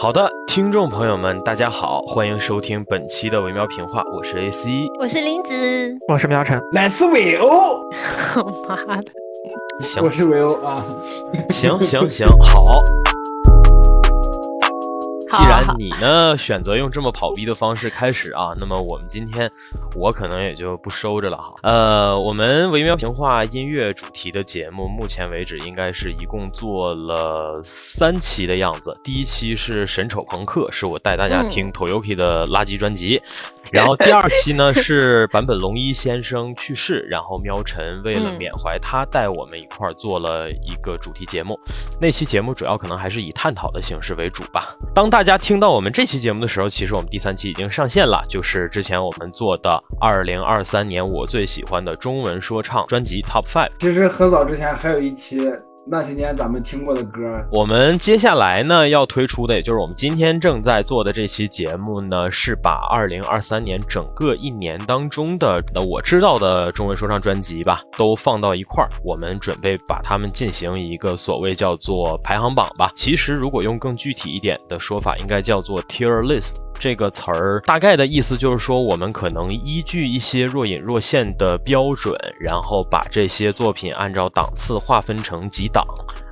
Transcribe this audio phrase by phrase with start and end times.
[0.00, 4.68] 好的，听众朋友们，大家好，欢迎收听本期的维喵评话，我是 AC，
[5.00, 7.80] 我是林子，我是苗晨，来是韦欧，
[8.68, 9.10] 妈的，
[9.82, 10.84] 行我是韦欧啊，
[11.50, 12.80] 行行行，好。
[15.30, 19.50] 既然你呢选择用这么跑逼的方式开始啊， 那么我们今天
[19.94, 21.54] 我可能也就不收着了哈。
[21.62, 28.98] 呃，我们维喵评话音乐主题的节目，目前为止应该是一共做了三期的样子。
[29.04, 33.20] 第一期是神丑朋克，是我带大家听 Toyoki 的垃圾专辑。
[33.72, 41.58] 然后第二期呢是坂本龙一先生去世，然后喵晨为了缅怀他，带我们一块儿做了一个主题节目。
[42.00, 44.74] 那期节目主要可能还是以探讨的形式为主吧。
[44.94, 53.70] 当大家听到我们这期节目的时候，其实我们第三期已经上线了，就是之前我们做的二零二三年我最喜欢的中文说唱专辑 Top Five。
[53.80, 55.38] 其实很早之前还有一期。
[55.90, 72.92] 那些年咱们听过的歌，我们接下来呢要推出的，也就是我们今天正在做的这期节目呢，是把二零二三年整个一年当中的那我知道的中文说唱专辑吧，都放到一块儿，我们准备把它们进行一个所谓叫做排行榜吧。
[72.94, 85.77] 其实如果用更具体一点的说法，应该叫做 tier list 这个词儿，大概的意思就是说，我们可能依据一些若隐若现的标准，然后把这些作品按照档次划分成几档。
[85.78, 85.86] 党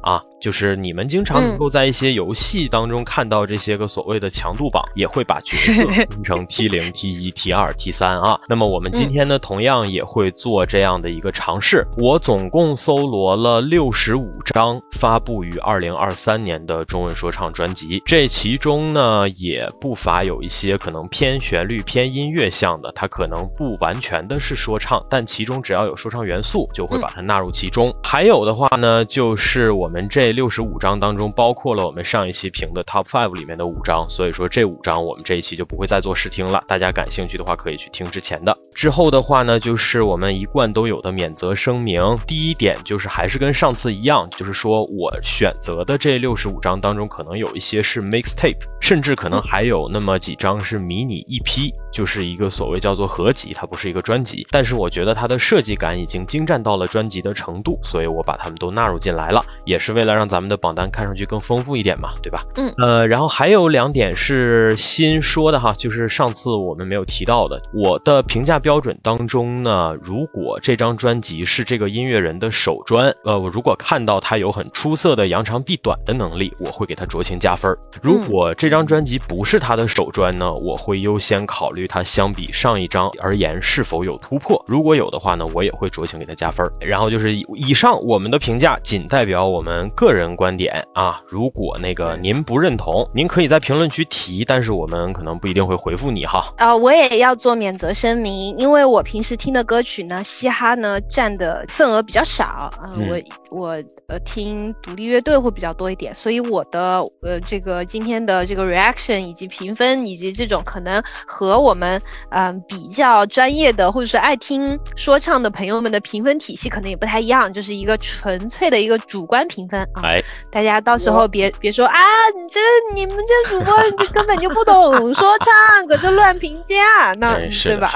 [0.06, 8.38] 啊，就是你们经常能够在一些游戏当中看到这些个所谓的强度榜，也会把角色 分成 T 零、T 一、T 二、T 三啊。
[8.48, 11.84] 那么我们今天呢，同样也会做这样的一个尝试。
[11.96, 27.92] 我总共搜罗了六十五张发布于二零二三年的中文说唱专辑，这其中呢，也不乏有一些可能偏旋律、偏音乐向的，它可能不完全的是说唱，但其中只要有说唱元素，就会把它纳入其中。
[28.04, 29.95] 还有的话呢，就是我们。
[29.96, 36.62] 我们这六十五张当中，包括了我们上一期评的 Top Five 里面的五张，所以说这五张我们这一期就不会再做试听了。
[36.68, 38.54] 大家感兴趣的话，可以去听之前的。
[38.74, 42.14] 之后的话呢，就是我们一贯都有的免责声明。
[42.26, 54.46] 第一点就是还是跟上次一样，就是说我选择的这六十五张当中，可能有一些是 Mixtape，甚至可能还有那么几张是迷你 EP，就是一个所谓叫做合集，它不是一个专辑。
[54.50, 59.85] 但是我觉得它的设计感已经精湛到了专辑的程度，所以我把它们都纳入进来了，也是。
[59.86, 62.44] 是为了让咱们的榜单看上去更丰富一点嘛，对吧？
[62.56, 67.62] 嗯，呃，然后还有两点是新说的哈，就是上次我们没有提到的。
[67.72, 77.72] 我的评价标准当中呢，如果这张专辑是这个音乐人的首专，呃，我如果看到他有很出色的扬长避短的能力，我会给他酌情加分。
[78.02, 84.60] 如果这张专辑不是他的首专呢，我会优先考虑他相比上一张而言是否有突破。
[84.66, 86.68] 如果有的话呢，我也会酌情给他加分。
[86.80, 89.75] 然后就是以上我们的评价仅代表我们。
[89.90, 96.52] 个人观点啊，如果那个您不认同，您可以在评论区提，但是我们可能不一定会回复你哈。
[96.56, 103.20] 啊，我也要做免责声明，因为我平时听的歌曲呢，嘻哈呢占的份额比较少啊，我
[103.50, 103.68] 我
[104.08, 112.00] 呃听独立乐队会比较多一点，所以我的呃这个今天的这个 reaction 以及评分以及这种可能和我们
[112.30, 119.55] 嗯比较专业的或者是爱听说唱的朋友们的评分体系可能也不太一样，就是一个纯粹的一个主观评。
[119.68, 120.02] 分啊！
[120.50, 121.98] 大家到时候别别说啊，
[122.34, 122.60] 你这
[122.94, 127.92] 你们这主播你根本就不懂说唱，搁这乱评价，那对吧？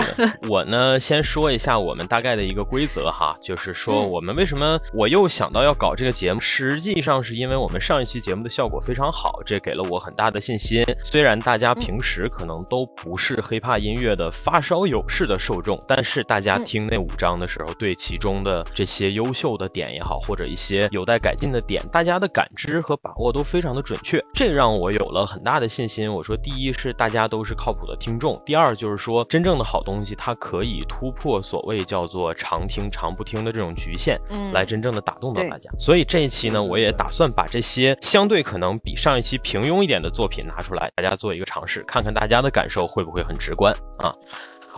[0.49, 10.85] 我呢先说一下我们大概的一个规则哈， 就是说我们为什么我又想到要搞这个节目，实际上是因为我们上一期节目的效果非常好，这给了我很大的信心。
[11.05, 21.61] 虽然大家平时可能都不是黑怕音乐的发烧友式的受众，但是大家听那五章的时候，对其中的这些优秀的点也好，或者一些有待改进的。
[21.71, 26.13] 点大家的感知和把握都非常的准确，这让我有了很大的信心。
[26.13, 35.71] 我说，第一是大家都是靠谱的听众，第二就是说，真正的好东西它可以突破所谓叫做常听常不听的这种局限，嗯，来真正的打动到大家。
[35.79, 44.13] 所以这一期呢，我也打算把这些相对可能比上一期平庸一点的作品拿出来，大家做一个尝试，看看大家的感受会不会很直观啊。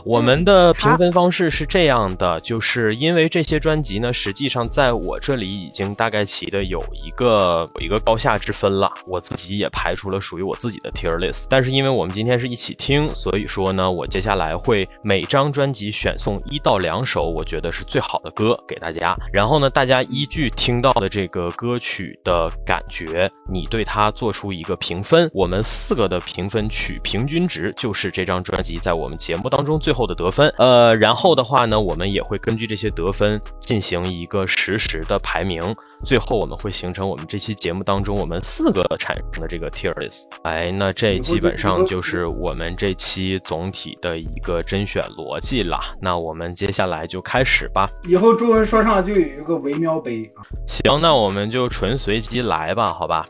[0.04, 11.46] 我们的评分方式是这样的，就是因为这些专辑呢，实际上在我这里已经大概齐的有一个有一个高下之分了，我自己也排除了属于我自己的 tier list。
[11.48, 25.30] 但是因为我们今天是一起听，所以说呢，我接下来会每张专辑选送一到两首我觉得是最好的歌给大家，然后呢，大家依据听到的这个歌曲的感觉，你对它做出一个评分。
[25.34, 29.78] 我们四个的评分取平均值，就是这张专辑在我们节目当中。
[29.82, 30.48] 最后的得分。
[30.58, 35.62] 呃，然后的话呢，我们也会根据这些得分进行一个实时的排名，
[36.04, 40.24] 最后我们会形成我们这期节目当中我们四个产生的这个 tier list。
[40.42, 45.78] 哎，那这基本上就是我们这期总体的一个甄选逻辑了。
[46.00, 47.90] 那我们接下来就开始吧。
[48.08, 50.42] 以后中文说唱就有一个维喵杯啊。
[50.66, 53.26] 行，那我们就纯随机来吧，好吧？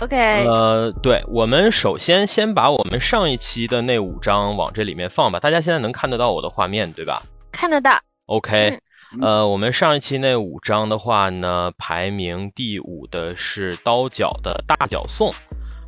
[0.00, 5.40] OK，呃，对，我们首先先把我们上一期的那五张往这里面放吧。
[5.40, 7.22] 大家现在能看得到我的画面，对吧
[7.52, 7.98] 看得到。
[8.26, 8.78] ？OK，
[9.12, 15.32] 嗯呃，我们上一期那五张的话呢，排名第五的是刀角的大脚送。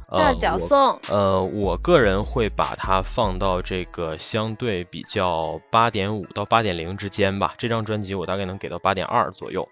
[0.08, 7.52] 呃大脚我送，呃，我个人会把它放到这个相对比较八点五到八点零之间吧。
[7.58, 9.68] 这张专辑我大概能给到八点二左右。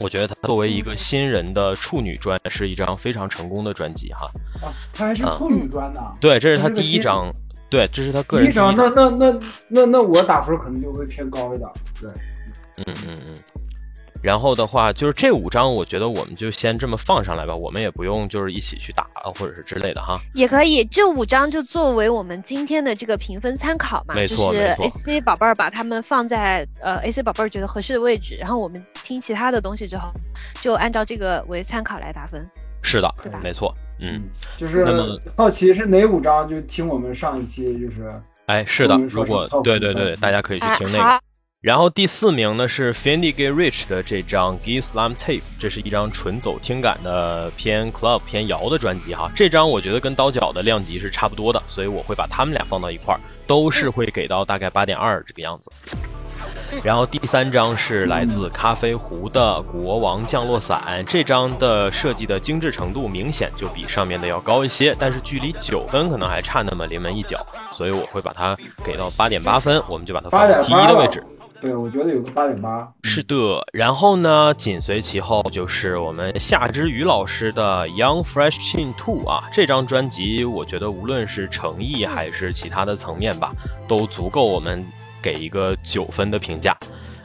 [0.00, 4.30] 我觉得他作为一个新人的处女专，是一张非常成功的专辑哈。
[4.62, 6.00] 啊，他还是处女专呢。
[6.20, 7.32] 对，这是他第一张，
[7.68, 8.74] 对，这是他个人第一张。
[8.74, 11.68] 那那那那那我打分可能就会偏高一点。
[12.00, 12.10] 对，
[12.86, 13.34] 嗯嗯嗯。
[14.22, 20.18] 然后的话，就是这五张，我觉得我们就先这么放上来吧，我们也不用就是一起去打了，或者是之类的哈。
[20.34, 30.10] 也可以，这五张就作为我们今天的这个评分参考嘛，没错就是没错 AC 宝贝儿把它们放在呃 AC 宝贝儿觉得合适的位置，然后我们听其他的东西之后，
[30.60, 32.44] 就按照这个为参考来打分。
[32.82, 34.22] 是的对吧，没错，嗯，，
[34.56, 38.12] 就是那么好奇是哪五张，就听我们上一期就是
[38.46, 41.20] 哎，是的如果对对对，大家可以去哎听那个。
[41.60, 49.28] 然后第四名呢是 Fendi Get Rich 的这张 G Slam Tape，这是一张纯走听感的偏 club 偏摇的专辑哈。
[49.34, 55.68] 这张我觉得跟刀角的量级是差不多的，所以我会把他们俩放到一块儿，都是会给到大概八点二这个样子。
[56.84, 71.20] 然后第三张是来自咖啡壶的国王降落伞，这张的设计的精致程度明显就比上面的要高一些，但是距离九分可能还差那么临门一脚，所以我会把它给到八点八分，我们就把它放八点到第一的位置。
[71.60, 72.88] 对，我觉得有个八点八。
[73.02, 73.34] 是的，
[73.72, 83.52] 然后呢，紧随其后就是我们夏之雨老师的 Young Fresh Chin Two 啊，这张专辑我觉得无论是诚意还是其他的层面吧，
[83.88, 84.84] 都足够我们
[85.20, 86.76] 给一个九分的评价。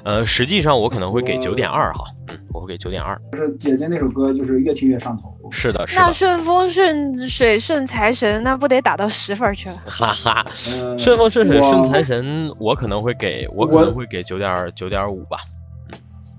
[0.03, 3.19] 呃，实际上我可能会给我九点二哈，嗯，我会给九点二。
[3.31, 5.33] 就是姐姐那首歌，就是越听越上头。
[5.49, 9.75] 是的，是的那，顺风顺水顺财神，那不得打到十分去了？
[9.87, 10.45] 哈哈。
[10.81, 15.37] 呃顺风顺水顺财神，我可能会给我可能会给九点九点五吧。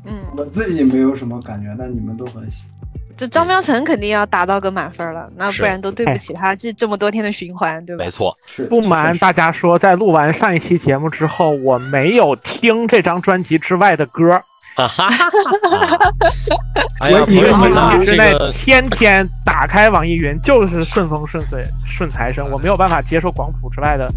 [0.07, 2.65] 嗯，我自己没有什么感觉，但你们都很喜。
[3.17, 8.05] 这张喵成肯定要达到个满分了，那不然都对不起他这这么多天的循环，对吧？
[8.05, 8.11] 没？
[8.11, 8.37] 错，
[8.69, 14.43] 不瞒大家说，在录完上一期节目之后，我没有听这张专辑之外的歌，
[14.75, 15.99] 哈哈哈哈。
[17.01, 24.09] 哎呀，我一个星期之内这个天天打开网易云就是顺风顺水顺财神，我没有办法接受广谱之外的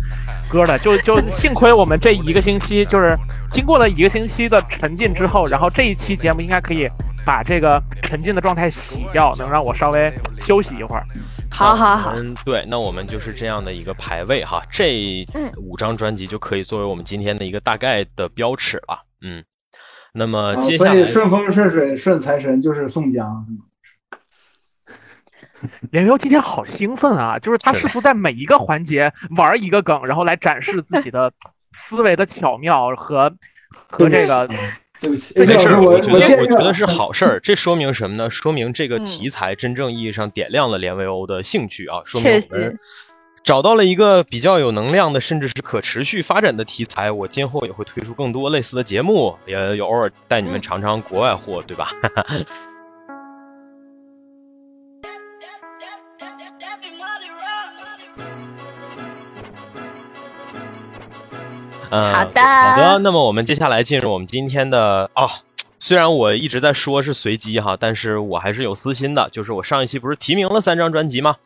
[0.49, 0.77] 歌的。
[0.79, 3.17] 就就 幸亏我们这一个星期，就是
[3.51, 6.89] 经过了一个星期的沉浸之后，然后这一期节目应该可以
[7.25, 11.05] 把这个沉浸的状态洗掉，能让我稍微休息一会儿。
[11.49, 19.03] 好好好，嗯，对，那我们就是这样的一个排位哈，这嗯五张专辑就可以作为我们今天的一个大概的标尺了。
[19.21, 19.43] 嗯，
[20.13, 23.45] 那么啊接下来，所以顺风顺水顺财神就是宋江，
[25.91, 27.37] 连优今天好兴奋啊！
[27.39, 31.31] 就是他是试图在每一个环节玩一个梗，然后来展示自己的
[31.73, 33.31] 思维的巧妙和
[33.89, 34.47] 和这个
[34.99, 37.39] 对不起，对没事儿，我我觉得我我觉得是好事儿。
[37.39, 38.29] 这说明什么呢？
[38.29, 42.77] 说明这个嗯题材真正意义上点亮了连维欧的兴趣啊，说明确我们实
[43.47, 47.09] 找到了一个比较有能量的，甚至是可持续发展的题材。
[47.09, 51.89] 我今后也会推出更多类似的节目，也有偶尔带你们嗯尝尝国外货，对吧？
[61.89, 62.99] 嗯， 好的好的。
[62.99, 65.29] 那么我们接下来进入我们今天的哦、
[65.79, 71.37] 虽然我一直在说是随机哈，但是我还是有私心的，就是我上一期不是提名了三张专辑吗？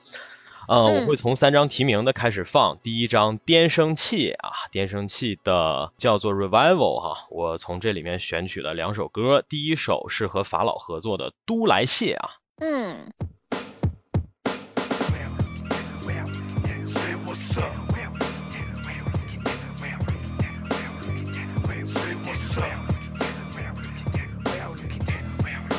[0.67, 2.77] 呃，嗯我会从三张提名的开始放。
[2.81, 13.11] 第一张颠声器啊，颠声器的叫做 Revival 哈，我从这里面选取了两首歌，第一首是和法老合作的《都来谢》啊，嗯，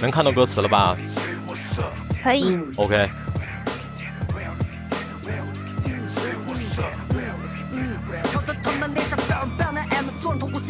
[0.00, 0.96] 能看到歌词了吧
[2.22, 2.56] 可以。
[2.76, 3.08] ？OK，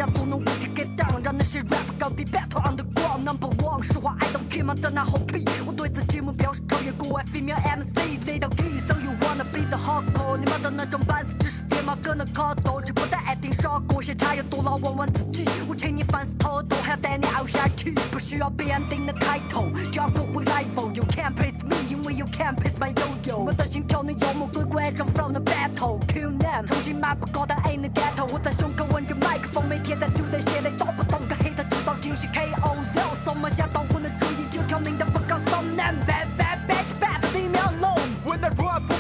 [0.03, 3.83] 做人头无暇总能无止 get down，让那些 rap 高比 battle underground number one。
[3.83, 9.02] 实话 I don't care 吗的那后壁，我对自己目标是超越国外 female MC，累到 gay，so you
[9.33, 15.47] wanna be the hardcore，你妈的那种本事只是爹妈歌可能卡多，只不得爱听傻歌，闲茶要多劳问问自己。
[15.67, 23.37] 我请你烦死透透，还要带你熬下去，不需要别人定的开头，效果会来否？You can't place me，因为 you can't place my yo yo。
[23.39, 28.27] 我的心跳能幽默鬼鬼上 flow 能 battle，kill them，重新买不高但 ain't 能 get 头。
[28.27, 38.11] 我在胸口吻着麦克风，每天在丢的写的都不懂个 hit，制造惊喜 K O Z，什么想到我的注意，就挑明的不搞 some name bad bad bad bad，leave me alone。
[38.27, 38.92] When I ride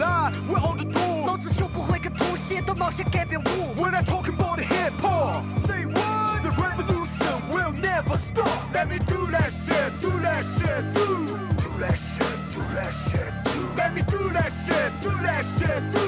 [0.00, 1.26] line, we're on the door.
[1.26, 3.74] 老子就不会跟吐血都冒险改变我。
[3.76, 6.42] When I talking about the hip hop, say what?
[6.42, 8.48] The revolution will never stop.
[8.72, 11.26] Let me do that shit, do that shit, do.
[11.56, 13.50] Do that shit, do that shit, do.
[13.76, 16.00] Let me do that shit, do that shit, do.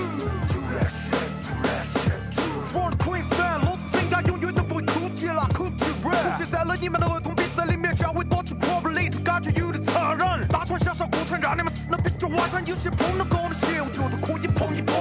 [0.48, 2.42] Do that shit, do that shit, do.
[2.72, 6.16] For the Queensman，老子声音永远都不会枯竭了，枯竭 rap。
[6.22, 10.48] 出现在了你们的儿童比赛里面，将会夺取 probably，感觉有点残忍。
[10.48, 12.64] 大船向上鼓船，让你们死的比较完整。
[12.64, 13.41] 有些不能搞的些，我觉
[14.71, 14.92] 得可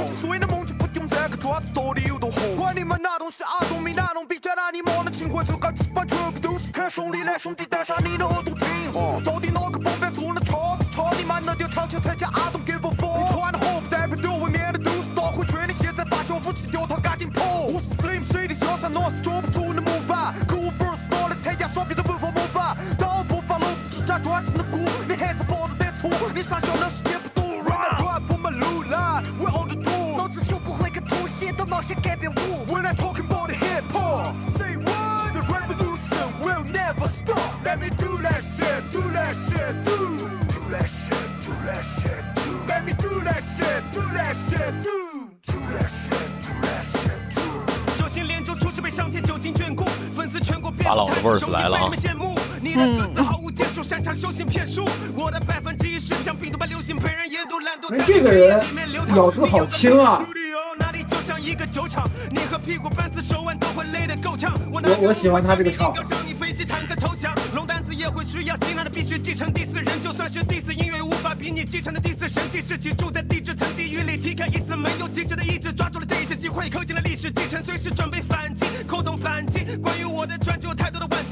[62.64, 63.84] 屁股半次手腕都会
[64.22, 64.52] 够呛。
[64.70, 65.92] 我我我喜欢他这个唱
[66.38, 79.60] 飞机坦克投降，龙胆子也会需要新来的必须继承第四人，就算是第四音乐无法比你继承的第四神迹，是居住在地质层地狱里，踢开一次没有极致的意志，抓住了这一次机会，扣进了历史继承，随时准备反击，扣动反击。
[79.82, 80.81] 关于我的专辑有太多的惋惜，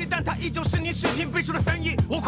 [0.08, 1.96] 但它依旧是你视频背书的三亿。
[2.08, 2.20] 我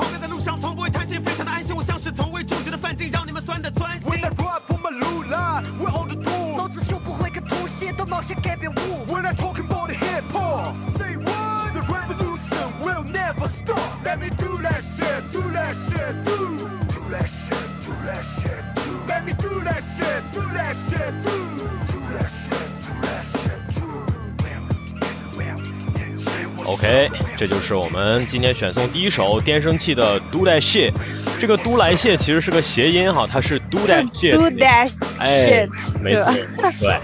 [27.43, 30.93] 这就是我们今天选送第一首电声器的《Do That Shit》。
[31.41, 34.37] 这个“都来谢”其实是个谐音哈，它是 “Do That Shit”。
[34.37, 35.69] Do that 哎 shit，，
[36.01, 36.33] 没错，
[36.79, 37.01] 对。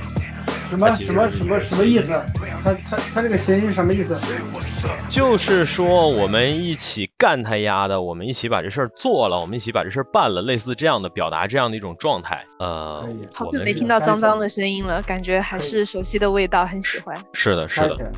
[0.71, 2.13] 什么什么什么什么意思？
[2.63, 4.17] 他他他这个谐音什么意思？
[5.09, 12.47] 就是说，我们一起干他丫的，我们一起把这事儿做了，我们一起把这事儿办了，类似这样的表达这样的一种状态。
[12.61, 17.17] 呃，好久没听到脏脏的声音了，感觉还是熟悉的味道，很喜欢。
[17.33, 18.13] 是的，是的，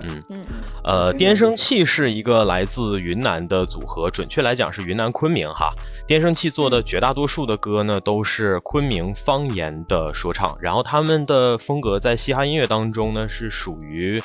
[0.00, 0.46] 嗯嗯，
[0.84, 5.74] 呃，电声器是一个来自云南的组合，准确来讲是云南昆明哈。
[6.06, 14.22] 电声器做的绝大多数的歌呢，都是昆明方言的说唱，然后他们的风格在嘻哈音乐当中呢是属于，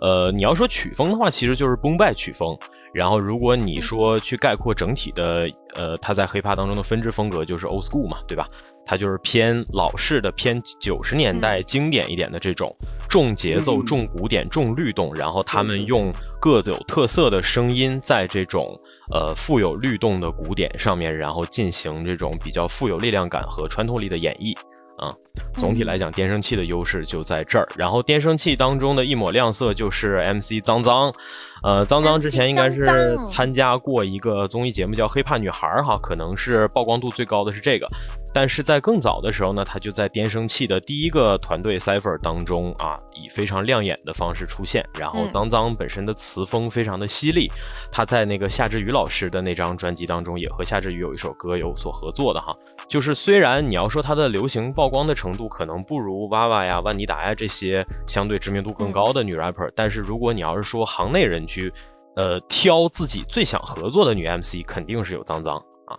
[0.00, 2.56] 呃，你要说曲风的话，其实就是崩败曲风。
[2.92, 8.46] 然后，如果你说去概括整体的，呃，它在 hiphop 当中的分支风格就是 old school 嘛，对吧？
[8.84, 12.74] 它就是偏老式的、偏九十年代经典一点的这种
[13.08, 18.66] 重节奏、嗯重鼓点、重律动，然后他们用各有特色的声音，在这种
[19.12, 24.52] 呃富有律动的鼓点上面，然后进行这种比较富有力量感和穿透力的演绎。
[24.98, 25.12] 啊，
[25.54, 27.66] 总体来讲，电声器的优势就在这儿。
[27.76, 31.12] 然后电声器当中的一抹亮色就是 MC 脏脏，
[31.62, 37.86] 呃，脏脏之前应该 是参加过一个综艺节目叫《黑怕女孩》哈，可能是曝光度最高的是这个。
[38.34, 44.82] 但是在更早的时候呢，他就在电声器的第一个团队 Cipher 当中啊，以非常亮眼的方式出现。
[44.98, 47.50] 然后嗯脏脏本身的词风非常的犀利，
[47.90, 52.56] 他在那个夏志宇老师的那张专辑当中，也和夏志宇有一首歌有所合作的哈。
[52.88, 61.72] 就是虽然你要说他的流行曝光的程度可能不如娃娃呀、万妮达呀这些相对知名度更高的女 rapper，、但是如果你要是说行内人去，
[62.16, 65.96] 呃，挑自己最想合作的女 MC，肯定是有脏脏啊。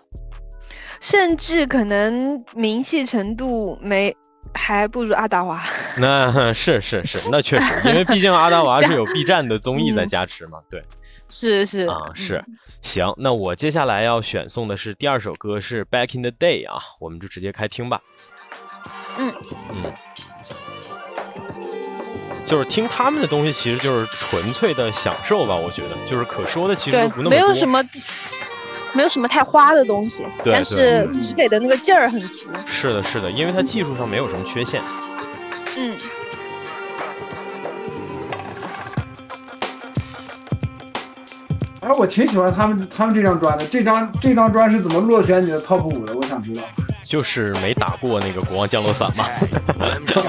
[1.03, 4.15] 甚至可能名气程度没
[4.53, 5.61] 还不如阿达娃。
[5.99, 10.81] 那是是是， 那确实，因为毕竟阿达娃是有 B 站的综艺在嗯加持嘛，对
[11.27, 12.41] 是是啊，是。
[12.81, 17.99] 行，那我接下来要选送的是第二首歌是 Back in the Day 啊，我们就直接开听吧。
[19.17, 19.33] 嗯
[19.73, 19.93] 嗯。
[22.45, 25.53] 就是听他们的东西，其实就是纯粹的享受吧。
[25.55, 27.81] 我觉得，就是可说的其实不那，么没有多什么，
[28.93, 32.47] 没有什么太花的东西，对但是只给的那个劲儿很足。
[32.65, 34.81] 是的，是的，因为它技术上没有什么缺陷。
[35.75, 35.97] 嗯，
[41.81, 46.13] 哎，我挺喜欢他们他们这张专的，这张这张专是怎么落选你的 top 五的？
[46.13, 46.61] 我想知道。
[47.03, 49.25] 就是没打过那个国王降落伞嘛，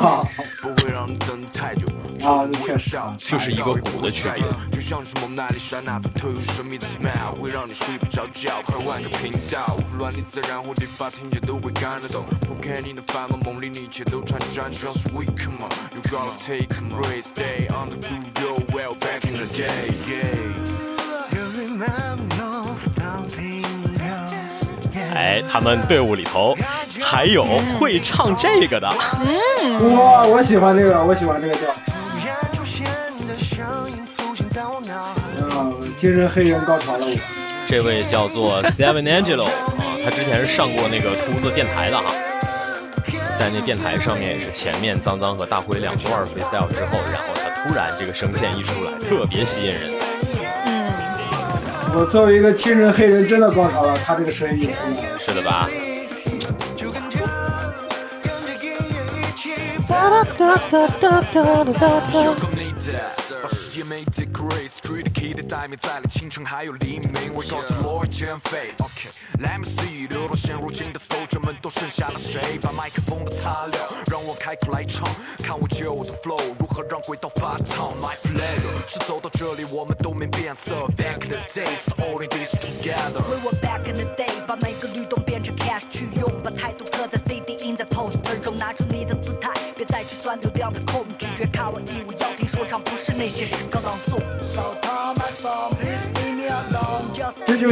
[0.01, 0.21] 啊
[0.63, 1.87] 不会让你等太久。
[2.27, 4.45] 啊，这确实啊，就是一个鼓的区别。
[25.15, 26.57] 哎，他们队伍里头
[27.01, 27.45] 还有
[27.79, 28.89] 会唱这个的，
[29.21, 31.71] 嗯哇，我喜欢这个，我喜欢这个调。
[35.51, 37.17] 啊，精神黑人高潮了我。
[37.67, 42.05] 这位叫做 Seven Angelo 啊，他之前是上过那个秃子电台的哈，
[43.39, 49.91] 在那电台上面也是前面脏脏和大灰两段 freestyle 之后，然后他突然这个声线一出来，特别吸引人。
[51.95, 55.19] 嗯，我作为一个亲人黑人，真的高潮了，他这个声音一出来。
[55.19, 55.69] 是的吧？
[63.43, 68.75] 把世界 make it great Street kid 的待命在了，清晨还有黎明，我告诉罗减肥。
[68.79, 72.59] OK，Let me see，流落现如今的 soldier 们都剩下了谁？
[72.61, 75.09] 把麦克风都擦亮，让我开口来唱，
[75.43, 76.39] 看我旧的 flow?
[76.59, 77.95] 如何让轨道发烫。
[78.03, 80.87] My flavor 是走到这里我们都没变色。
[80.97, 83.23] Back in the days, only this together。
[83.23, 91.81] 回我 back in the day，把每个律动变成 cash 去用，把态度刻在 CD 印在 poster 中，拿出你的姿态，别再去钻流量的空，拒绝看我
[92.79, 94.19] 不是那些诗歌朗诵。
[94.41, 95.15] So on,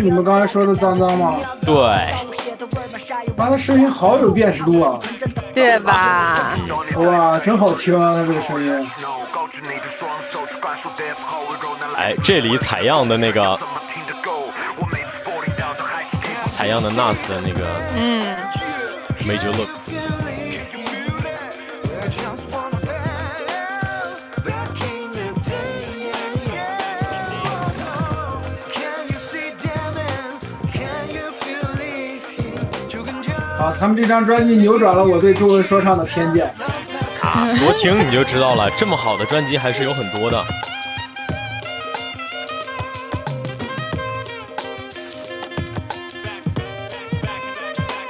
[0.03, 1.39] 你们刚才说的脏脏吗？
[1.65, 1.75] 对
[3.37, 4.99] 他的声音好有辨识度啊！
[5.55, 6.57] 对吧？
[6.97, 8.91] 哇，真好听啊，他这个声音。
[11.97, 13.59] 哎，这里采样的那个
[16.51, 18.25] 采样的 Nas 的那个嗯
[19.27, 19.69] ，Major Look，
[33.63, 36.53] 啊，他们这张专辑扭转了我对中文说唱的偏见。
[37.21, 40.45] 啊，多听你就知道了，这么好的专辑还是有很多的。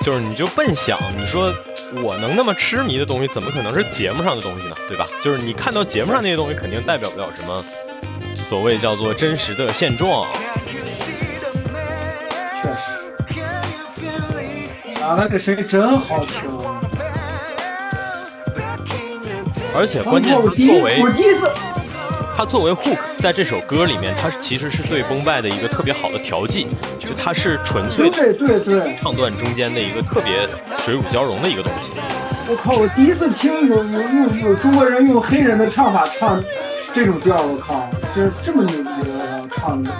[0.00, 1.52] 就是你就笨想，你说
[2.02, 4.74] 我能那么痴迷的东西，怎么可能是节目上的东西呢？
[4.88, 5.04] 对吧？
[5.22, 7.62] 就是你看到节目上那些东西，肯定代表不了什么
[8.34, 10.26] 所谓叫做真实的现状。
[15.02, 16.40] 啊，那个声音真好听。
[19.74, 21.50] 而且关键作为我第一次，
[22.36, 26.68] 他作为 hook，在这首歌里面，他其实是对崩败的一个特别好的调剂，
[27.00, 30.46] 就他是纯粹的对对对，唱段中间的一个特别
[30.78, 31.90] 水乳交融的一个东西。
[32.48, 32.74] 我靠！
[32.74, 36.40] 我第一次听有有用有中国人用黑人的唱法唱
[36.94, 39.90] 这种调，我靠，这这么牛逼的，唱的。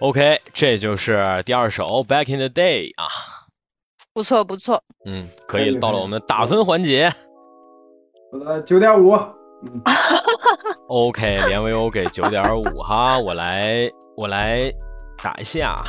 [0.00, 3.08] OK，这就是第二首《Back in the Day》啊，
[4.12, 4.82] 不错不错。
[5.06, 7.10] 嗯，可以到了我们的打分环节。
[8.30, 9.18] 我的九点五
[10.88, 14.70] ，OK，连维欧给九点五哈，我来我来
[15.22, 15.82] 打一下。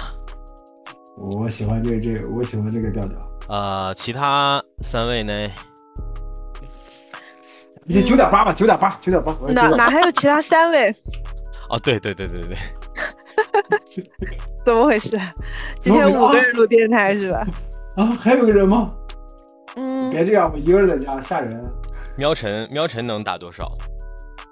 [1.17, 3.19] 我喜欢这这，我喜欢这个调调。
[3.49, 5.51] 呃，其他三位呢？
[7.83, 9.35] 你九点八吧，九点八，九点八。
[9.51, 10.95] 哪哪还有其他三位？
[11.69, 12.57] 哦，对对对对对，
[14.65, 15.19] 怎么回事？
[15.79, 17.47] 今天五个人录电台是吧？
[17.95, 18.05] 啊？
[18.19, 18.89] 还有个人吗？
[19.75, 21.61] 嗯别这样，我一个人在家吓人。
[22.17, 23.71] 喵晨喵晨能打多少？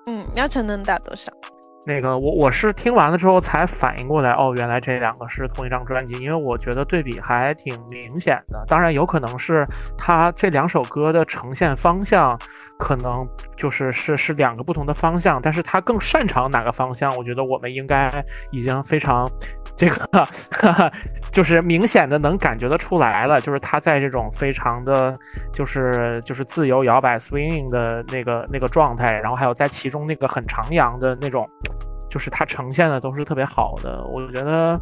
[0.08, 1.32] 嗯，喵晨能打多少？
[1.88, 8.64] 那个我我是听完了之后才反应过来，哦，原来这两个是同一张专辑，因为我觉得对比还挺明显的。
[8.68, 9.64] 当然，有可能是
[9.96, 12.40] 他这两首歌的呈现方向
[12.78, 17.10] 可能就是是是两个不同的方向，但是他更擅长哪个方向？
[17.18, 18.10] 我觉得我们应该
[18.52, 19.30] 已经非常
[19.76, 20.08] 这个
[21.32, 25.14] 就是明显的能感觉得出来了，就是他在这种非常的
[25.54, 31.48] 就是就是自由摇摆 swinging 的那个那个状态，然后还有在其中那个很徜徉的那种，
[32.10, 34.04] 就是他呈现的都是特别好的。
[34.14, 34.80] 我觉得，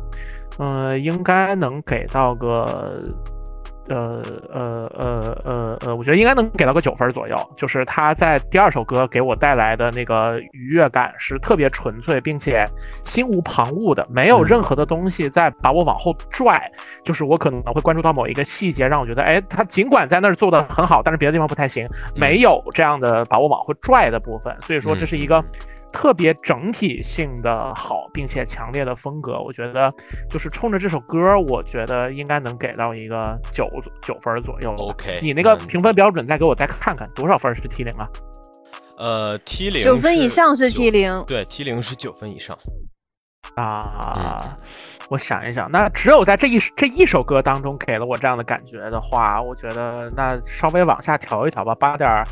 [0.60, 3.04] 嗯、应该能给到个。
[3.90, 7.36] 呃呃呃呃呃，我觉得应该能给到个九分左右。
[7.56, 12.66] 就是他在第二首歌给我带来的那个愉悦感是特别纯粹，并且
[13.04, 16.60] 心无旁骛的，没有任何的东西在把我往后拽。
[17.04, 24.56] 就是我可能会关注到某一个细节，让我觉得，哎，他尽管在那儿做的很好，但是别的地方不太行，没有这样的把我往后拽的部分。
[24.62, 25.44] 所以说，这是一个。
[25.94, 29.90] 特别整体性的好，并且强烈的风格，我觉得
[30.30, 33.70] 就是冲着这首歌，我觉得应该能给到一个九
[34.02, 34.76] 九分左右。
[34.78, 38.10] OK，你那个嗯评分标准再给我再看看多少分是 T 零啊？
[38.98, 42.58] 呃，T 零九分以上是 T 零，对，T 零是九分以上。
[43.56, 44.58] 啊，
[45.10, 52.24] 我想一想，那只有在这一这一首歌当中给了我这样的感觉的话，我觉得那稍微往下调一调吧，八点儿，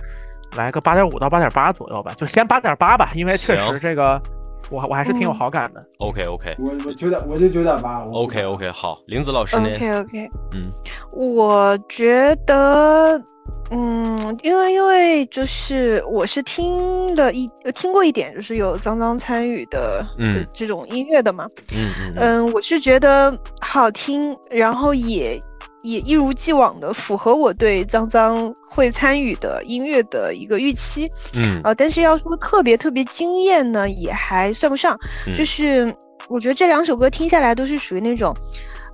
[0.55, 4.21] 来个八点五到八点八左右吧，就先八点八吧，因为确实这个
[4.69, 5.83] 我我还是挺有嗯好感的。
[5.99, 8.03] OK OK 我我九点我就九点八。
[8.05, 10.69] OK OK，好，林子老师呢？OK OK，嗯，
[11.11, 13.21] 我觉得，
[13.69, 25.41] 嗯，因为因为就是我是听了一呃听过一点，就是有脏脏参与的嗯这种音乐的嘛，嗯嗯嗯嗯，我是觉得好听，然后也
[25.83, 35.93] 也一如既往的符合我对脏脏会参与的音乐的一个预期，嗯呃，但是要说特别特别惊艳呢，也还算不上，嗯就是
[36.29, 38.35] 我觉得这两首歌听下来都是属于那种。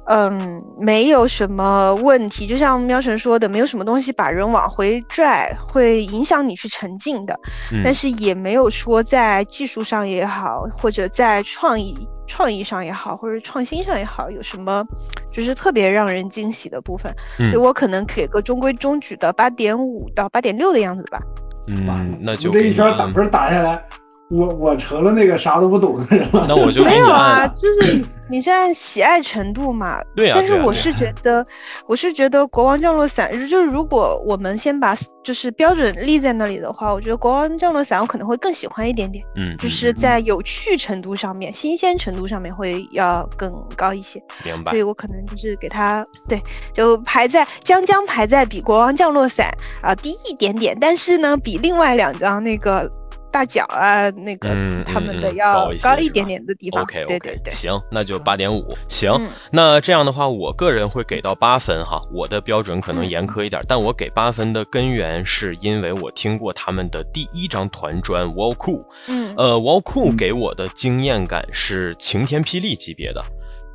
[0.10, 7.38] 嗯，没有什么问题，就像喵神说的，没有什么东西把人往回拽，会影响你去沉浸的。
[7.74, 11.93] 嗯但是也没有说在技术上也好，或者在创意
[12.26, 14.86] 创意上也好，或者创新上也好，有什么
[15.32, 17.13] 就是特别让人惊喜的部分。
[17.39, 21.20] 嗯所以我可能给个中规中矩的八点五到八点六的样子吧。
[21.67, 23.84] 嗯，那就这一圈打分打下来，
[24.29, 26.45] 我我成了那个啥都不懂的人了。
[26.49, 30.01] 那我就没有啊，就是你是按喜爱程度嘛。
[30.15, 31.45] 对啊但是我是觉得，
[31.85, 44.21] 我是觉得《国王降落伞》就是如果我们先把就是标准立在那里的话，我觉得《国王降落伞》我可能会更喜欢一点点，嗯，就是嗯在有趣程度上面、新鲜程度上面会要更高一些。
[44.43, 44.83] 明白所以。
[44.87, 46.41] 我可能就是给他对，
[46.73, 49.49] 就排在将将排在比《国王降落伞》
[49.85, 52.89] 啊、低一点点，但是呢，比另外两张那个
[53.38, 56.82] 大脚啊那个、嗯他们的要高一点点的地方。
[56.82, 57.54] OK 对对对。
[57.54, 58.76] 行，那就八点五。
[58.89, 62.02] 行，嗯那这样的话，我个人会给到八分哈。
[62.12, 73.23] 我的标准可能嗯严苛一点，但我给八分的根源是因为我听过他们的第一张团专《Wall Cool》，嗯呃，《Wall Cool》给我的惊艳感是晴天霹雳级别的。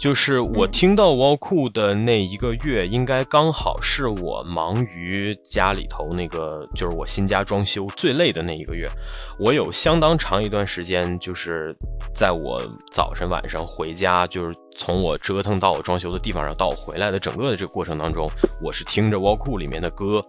[0.03, 8.89] 就是我嗯听到 Wall Cool 的那一个月，应该刚好是我忙于家里头那个，就是我新家装修最累的那一个月。
[9.39, 11.73] 我有相当长一段时间，就是
[12.13, 12.61] 在我
[12.93, 18.29] 早晨晚上回家，就是从我折腾到我装修的地方上到我回来的整个的这个过程当中，
[18.61, 20.21] 我是听着 Wall Cool 里面的歌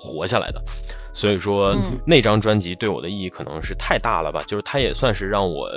[0.00, 0.64] 活下来的。
[1.12, 5.68] 所以说、嗯那张专辑对我的意义可能是太大了吧，就是它也算是让我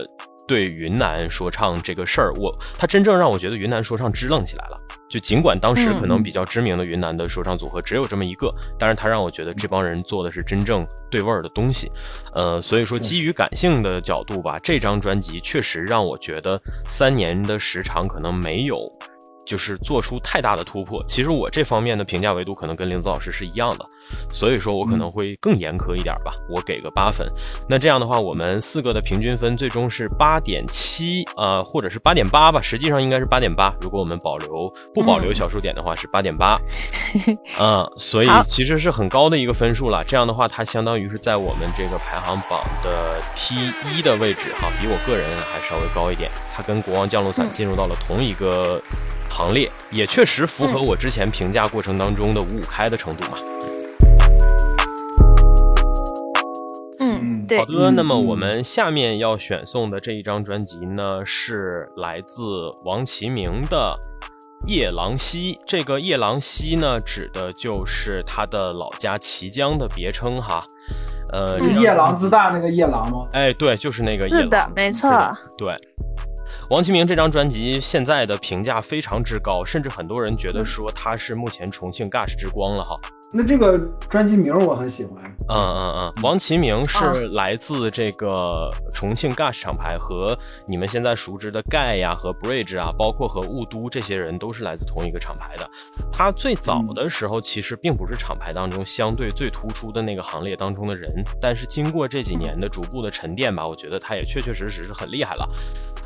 [0.48, 4.80] 对云南说唱这个事儿，我他真正让我觉得云南说唱支棱起来了。
[5.10, 11.92] 就尽管当时可能嗯比较知名的云南的说唱组合只有这么一个，但是他让我觉得这帮人做的是真正对味儿的东西。
[12.34, 18.90] 呃，所以说基于感性的角度吧，这张专辑确实让我觉得三年的时长可能没有。
[19.52, 23.86] 就是做出太大的突破，其实我这方面的评价维度可能跟林子老师是一样的，
[24.32, 27.30] 所以说我可能会更严苛一点吧，我给个八分。
[27.68, 33.76] 那这样的话，我们四个的平均分最终是八点七，呃，或者是八点八吧，实际上应该是八点八。
[33.82, 36.58] 如果我们保留不保留小数点的话，是八点八。
[37.60, 40.02] 嗯，所以其实是很高的一个分数了。
[40.06, 46.32] 这样的话，它相当于是在我们这个排行榜的 T 一的位置哈，比我个人还稍微高一点。
[46.54, 48.80] 它跟国王降落伞嗯进入到了同一个
[49.32, 53.38] 行列，也确实符合嗯我之前评价过程当中的五五开的程度嘛。
[57.00, 63.98] 嗯，嗯对好，的，嗯那么嗯我们下面要选送的这一张专辑呢，是来自王其明的
[64.68, 65.56] 《夜郎西》。
[65.66, 70.64] 这个夜郎西呢，指的就是他的老家綦江的别称哈。
[71.32, 73.22] 呃，是夜郎自大那个夜郎吗？
[73.32, 75.10] 哎，对，就是那个夜是的郎，没错
[75.58, 75.74] 对。
[76.72, 82.98] 王清明这张专辑现在的评价非常之高，甚至很多人觉得说他是目前重庆 Gash 之光了哈。
[83.34, 83.78] 那这个
[84.10, 95.70] 专辑名我很喜欢，嗯嗯嗯，王其明是来自这个重庆 Gush 厂牌，和你们现在熟知的盖呀和 Bridge 啊，包括和雾都这些人都是来自同一个厂牌的。
[96.12, 105.50] 他最早的时候其实并不是厂牌当中相对最突出的那个行列当中的人，但是经过这几年的逐步的沉淀吧，我觉得他也确确实实是很厉害了。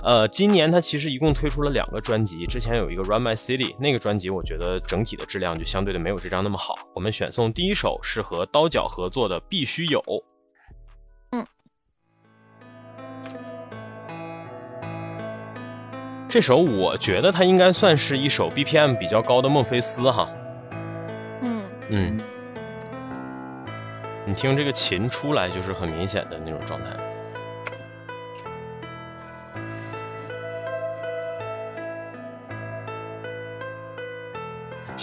[0.04, 6.76] 呃，今年他其实一共推出了两个专辑，之前有一个 Run My City 那个专辑，我觉得整体的质量就相对的没有这张那么好。
[6.94, 10.02] 我们选送第一首是和刀角合作的《必须有》。
[11.32, 11.48] 嗯，
[16.28, 20.28] 这首我觉得它应该算是一首 BPM 比较高的孟菲斯哈。
[21.42, 22.20] 嗯嗯，
[24.28, 27.05] 你听这个琴出来就是很明显的那种状态。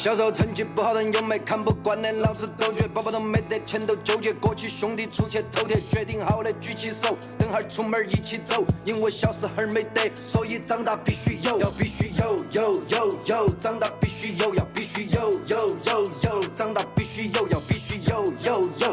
[0.03, 18.92] 小时候成绩不好，人又没看不惯的，老子都觉包包都没得钱都纠结，过去兄弟出去偷铁，决定好的举起手，等会儿出门一起走，因为小时候没得，所以长大必须有，要必须有有有有，长大必须有，要必须有有有有，长大必须有，要必须有有有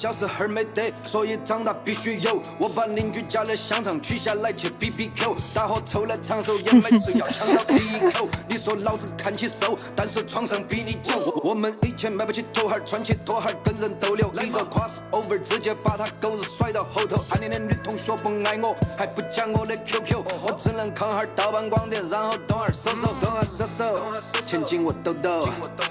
[0.00, 2.40] 小时候没得，所以长大必须有。
[2.58, 8.26] 我把邻居家的香肠取下来去 BBQ，大伙抽来长寿也没吃要抢到第一口。
[8.48, 11.38] 你说老子看起瘦，但是床上比你久。
[11.44, 17.22] 我们以前买不起拖鞋，穿起拖鞋跟人斗牛，一个 cross over 直接把他狗日甩到后头。
[17.32, 24.02] 暗恋的女同学不爱我，还不加我的 QQ，我只能看哈盗版光碟，然后动哈手手，动哈手手，
[24.46, 25.46] 前进我抖抖，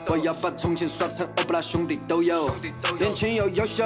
[0.07, 2.49] 我要把重庆耍成欧布拉兄弟都有，
[2.99, 3.85] 年轻又优秀，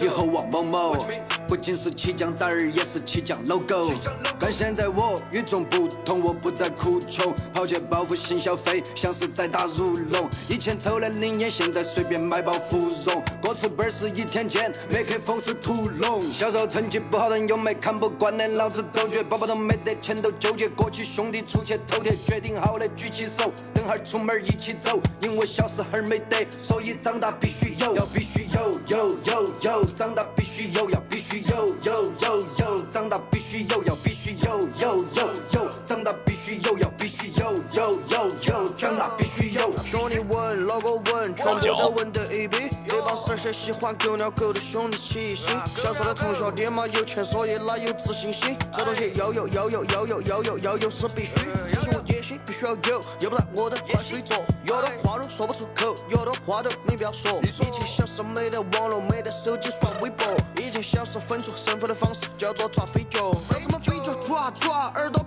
[0.00, 1.06] 以后王某某，
[1.46, 3.92] 不仅是起酱仔儿，也是起酱 logo。
[4.38, 10.28] 但现在我与众不同，我不再哭穷，跑去报复性消费，像是在打如龙。
[10.48, 13.22] 以前抽的零烟，现在随便买包芙蓉。
[13.42, 16.20] 歌词本是一天见，麦克风是屠龙。
[16.20, 24.98] 小时候成绩不好，人有没看不惯的，老子都绝，爸爸都没得钱都纠结，过去兄弟出去偷铁，决定好了举起手，等会儿出门一起走。
[25.20, 39.76] 因为小时候没得，所以长大必须有，要必须有有有有，长大必须有，要必须有有有有，长大必须有，要必须有有有有，长大必须有，要必须有有有有，长大必须有。
[39.76, 42.69] 兄弟问，老哥问，全部都问的一笔。
[42.90, 45.46] 一帮十些喜欢狗咬狗的兄弟齐心。
[45.66, 48.56] 小时候的同学爹妈有钱，所以哪有自信心？
[48.76, 51.34] 这东西要有要有要有要有要有是必须。
[51.68, 54.36] 自信和野心必须要有，要不然我的快睡着。
[54.64, 57.40] 有的话都说不出口，有的话都没必要说。
[57.42, 60.26] 以前小时候没得网络，没得手机刷微博。
[60.56, 63.28] 以前小时候分出胜负的方式叫做抓飞脚。
[63.28, 64.92] 为什么飞脚抓抓？
[64.96, 65.19] 耳朵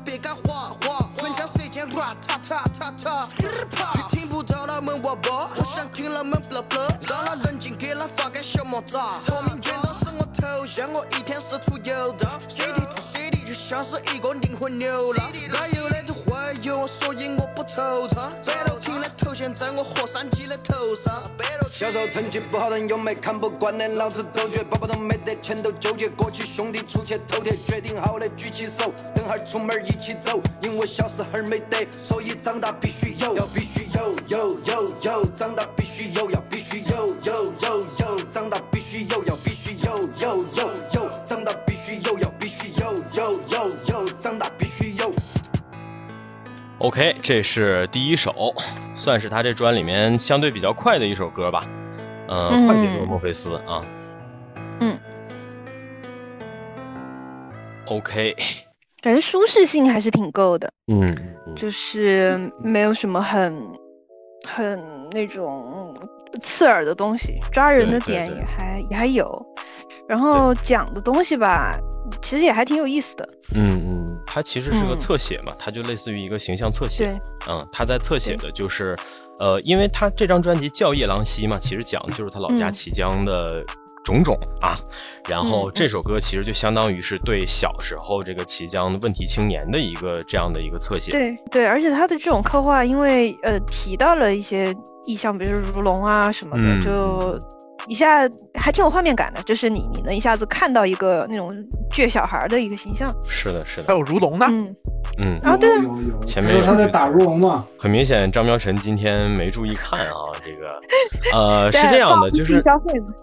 [8.88, 12.40] 聪明全都是我头像，我一天四处游荡。
[12.50, 15.32] CD 拖 CD 就像是一个灵魂流浪。
[15.52, 18.30] 该有的都会有，所以我不惆怅。
[18.46, 21.24] 白头听的头衔在我火山鸡的头上。
[21.70, 30.40] 小时候成绩不好，人又没看不惯的，老子都觉，爸爸都没得钱都纠结，过去兄弟出去偷铁，决定好了举起手，等会儿出门一起走。
[30.62, 33.63] 因为小时候没得，所以长大必须有，要必
[46.84, 48.54] OK，这是第一首，
[48.94, 51.66] 算是他这专里面相对比较快的一首歌吧。
[52.28, 52.68] 呃，嗯。
[52.68, 53.86] 快节奏墨菲斯啊。
[54.82, 55.00] 嗯。
[57.86, 58.36] OK，
[59.02, 61.08] 感觉舒适性还是挺够的，嗯
[61.48, 63.66] 嗯就是没有什么很
[64.46, 65.96] 很那种
[66.42, 69.26] 刺耳的东西，抓人的点也还也还有，
[70.06, 71.80] 然后讲的东西吧，
[72.22, 73.30] 其实也还挺有意思的。
[73.56, 77.06] 嗯嗯，它其实是个嗯侧写嘛，它就类似于一个形象侧写。
[77.06, 78.96] 对，嗯，他在侧写的就是，
[79.40, 83.64] 呃，因为他这张专辑叫夜郎西嘛，其实讲的就是他老家嗯綦江的
[84.04, 84.76] 种种啊。
[85.28, 91.12] 然后嗯这首歌其实就相当于是对小时候这个綦江问题青年的一个这样的一个侧写。
[91.12, 97.40] 对对，而且他的这种刻画，因为呃提到了一些意象，比如说如龙啊什么的，嗯就
[97.88, 101.54] 一下还挺有画面感的，就是你你能一下子看到一个那种
[101.92, 103.14] 倔小孩的一个形象。
[103.28, 104.76] 是的，是的，还有如龙呢，嗯，
[105.20, 110.82] 嗯，啊对啊有有有，前面就是他在打如龙嘛，很明显张苗晨今天没注意看啊，这个，
[111.34, 112.64] 呃，是这样的，就是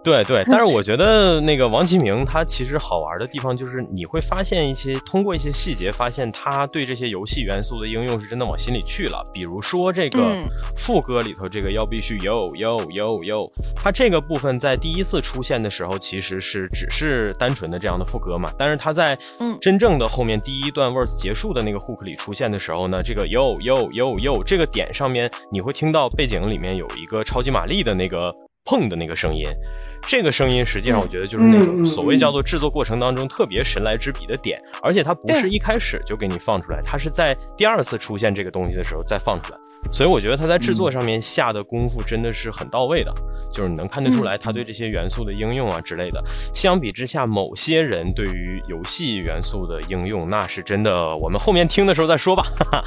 [0.05, 9.25] 对对， 但是我觉得那个王启明他其实好玩的地方就是你会发现一些通过一些细节，发现他对这些游戏元素的应用是真的往心里去了。
[9.33, 10.45] 比如说这个嗯。
[10.77, 19.57] 副歌里头这个要必须有有有有，他这个部分在第一次出现的时候其实是只是单纯的这样的副歌嘛，但是它在嗯。
[19.61, 28.35] 真正的后面第一段 verse 结束的那个 hook 里出现的时候呢，这个 yo yo yo yo 这个点上面你会听到背景里面有一个超级玛丽的那个
[28.65, 29.45] 碰的那个声音，
[30.07, 39.59] 这个声音实际上我觉得就是那种所谓叫做制作过程当中特别神来之笔的点，而且它不是一开始就给你放出来，它是在第二次出现这个东西的时候再放出来。
[39.93, 43.13] 所以我觉得他在制作上面下的功夫真的是很到位的，
[43.53, 46.23] 就是你能看得出来他对这些元素的应用啊之类的。
[46.55, 52.43] 相比之下，某些人对于游戏元素的应用，那是真的，我们后面听的时候再说吧。
[52.59, 52.85] 哈 哈。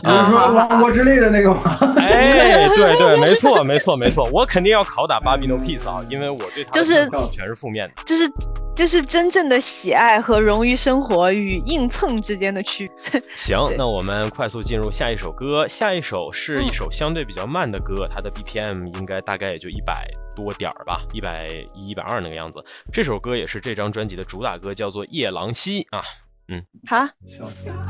[0.00, 1.76] 你是说王国之泪的那个吗？
[1.98, 8.02] 哎，对对，没错 没错没错，我肯定要拷打 Barbie No Peace 啊，因为我对他就是全是负面的。
[8.04, 8.30] 就是
[8.76, 13.20] 就是真正的喜爱和融于生活与硬蹭之间的区别。
[13.34, 15.66] 行，那我们快速进入下一首歌。
[15.66, 22.64] 下一首是一嗯首相对比较慢的歌，它的 BPM 应该大概也就一百多点儿吧，一百一、一百二那个样子。
[22.92, 26.02] 这首歌也是这张专辑的主打歌，叫做《夜郎西》啊。
[26.48, 27.06] 嗯好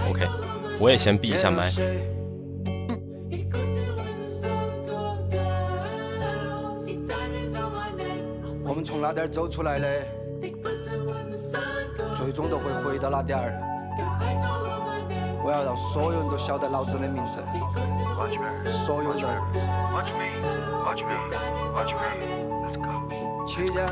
[0.08, 0.28] ，！OK，
[0.80, 1.72] 我也先闭一下麦。
[8.64, 10.04] 我们从哪点儿走出来的，
[12.14, 14.87] 最终都会回到那点儿。
[15.44, 17.42] 我要让所有人都晓得老子的名字，
[18.70, 19.22] 所有人。
[23.46, 23.86] 起降，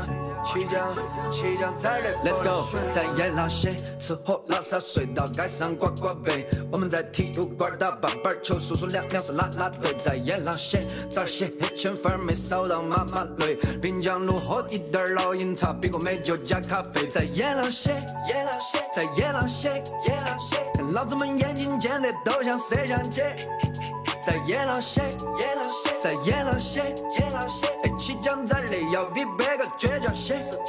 [0.45, 0.95] 起降，
[1.31, 6.47] 起降，再来 Let's go，在夜郎西吃喝拉撒睡到街上刮刮背。
[6.71, 9.95] 我们在体育馆打棒棒球，叔叔俩俩是拉拉队。
[9.99, 10.77] 在夜郎西
[11.09, 13.55] 早些黑圈粉儿没少让妈妈累。
[13.81, 17.07] 滨江路喝一点儿老鹰茶，比过美酒加咖啡。
[17.07, 20.57] 在夜郎西，夜郎西，在夜郎西，夜郎西，
[20.93, 23.21] 老子们眼睛尖的都像摄像机。
[24.27, 24.99] 在夜郎西，
[25.39, 30.59] 夜郎西，在夜郎西，夜郎西，哎，起降在内要比别个倔强些，是。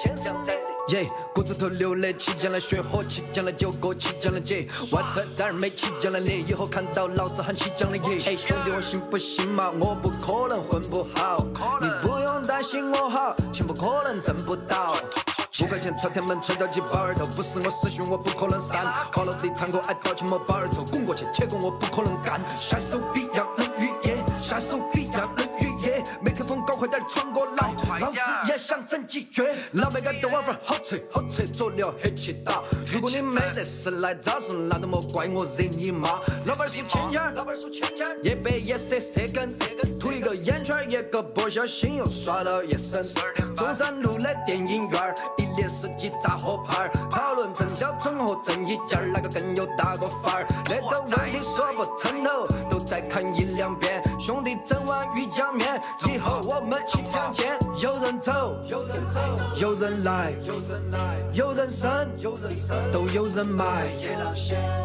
[0.95, 4.61] 耶，骨子头流泪，起降了血火，起降了酒过，起降了节。
[4.93, 8.19] 外头崽儿没起降了烈，以后看到老子喊起降了耶。
[8.27, 9.73] 哎，兄弟我信不信嘛？
[9.81, 11.45] 我不可能混不好，
[11.81, 14.95] 你不用担心我好，钱不可能挣不到。
[15.61, 18.87] 五块钱朝天门吹到几包儿头，不是我师兄我不可能散。
[19.11, 22.41] 靠楼底唱歌爱倒起么包儿臭，滚过去切过我不可能干。
[22.57, 29.49] 下手比要冷雨夜，下手比要冷雨夜，麦克风搞快点传过来，老子也想整几句。
[29.73, 32.63] 老白干豆花粉好吃好吃，佐料黑起打。
[32.99, 36.19] 如果你没得事来找事，那都莫怪我惹你妈。
[36.47, 39.49] 老板数钱钱，老板数钱钱，一百一十三根，
[40.01, 43.07] 涂一个烟圈，一个不小心又耍了一身。
[43.55, 50.47] 中山路的电影院，一连十几炸火牌，讨论陈小春和郑伊健哪个更有大哥范儿。
[50.65, 54.03] 那个问题说不成头，都再看一两遍。
[54.19, 55.81] 兄弟整碗鱼酱面，
[56.13, 57.57] 以后我们起讲见。
[57.81, 59.21] 有人走，有人走，
[59.55, 61.89] 有人来，有人来，有人生，
[62.19, 63.87] 有人生，都有人买。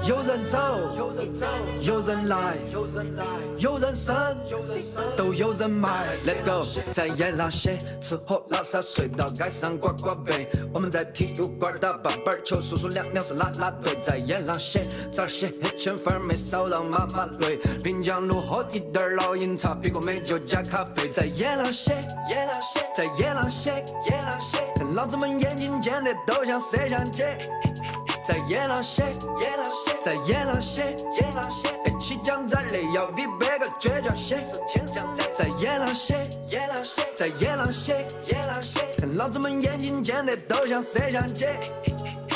[0.08, 0.60] 有人走，
[0.96, 1.48] 有人走，
[1.82, 3.26] 有人来，有人来，
[3.58, 4.16] 有人生，
[4.48, 6.06] 有人生，都有人买。
[6.24, 10.48] Let's go，在夜郎西吃喝拉撒睡到街上刮刮背。
[10.72, 13.98] 我们在体育馆打棒棒球，叔叔俩俩是啦啦队。
[14.02, 17.58] 在夜郎西早些黑圈粉儿没少让妈妈累。
[17.84, 21.10] 滨江路喝一点老鹰茶，比个美酒加咖啡。
[21.10, 21.92] 在夜郎西，
[22.30, 24.58] 夜郎西，在夜郎西，夜郎西，
[24.96, 27.24] 老子们眼睛尖的都像摄像机。
[28.24, 35.24] 在夜郎西，夜郎西，在夜郎西，夜郎西，哎，起降在内要比别个倔强些，在。
[35.34, 36.14] 在夜郎西，
[36.48, 37.92] 夜郎西，在夜郎西，
[38.28, 38.80] 夜郎西，
[39.16, 41.46] 老子们眼睛尖的都像摄像机。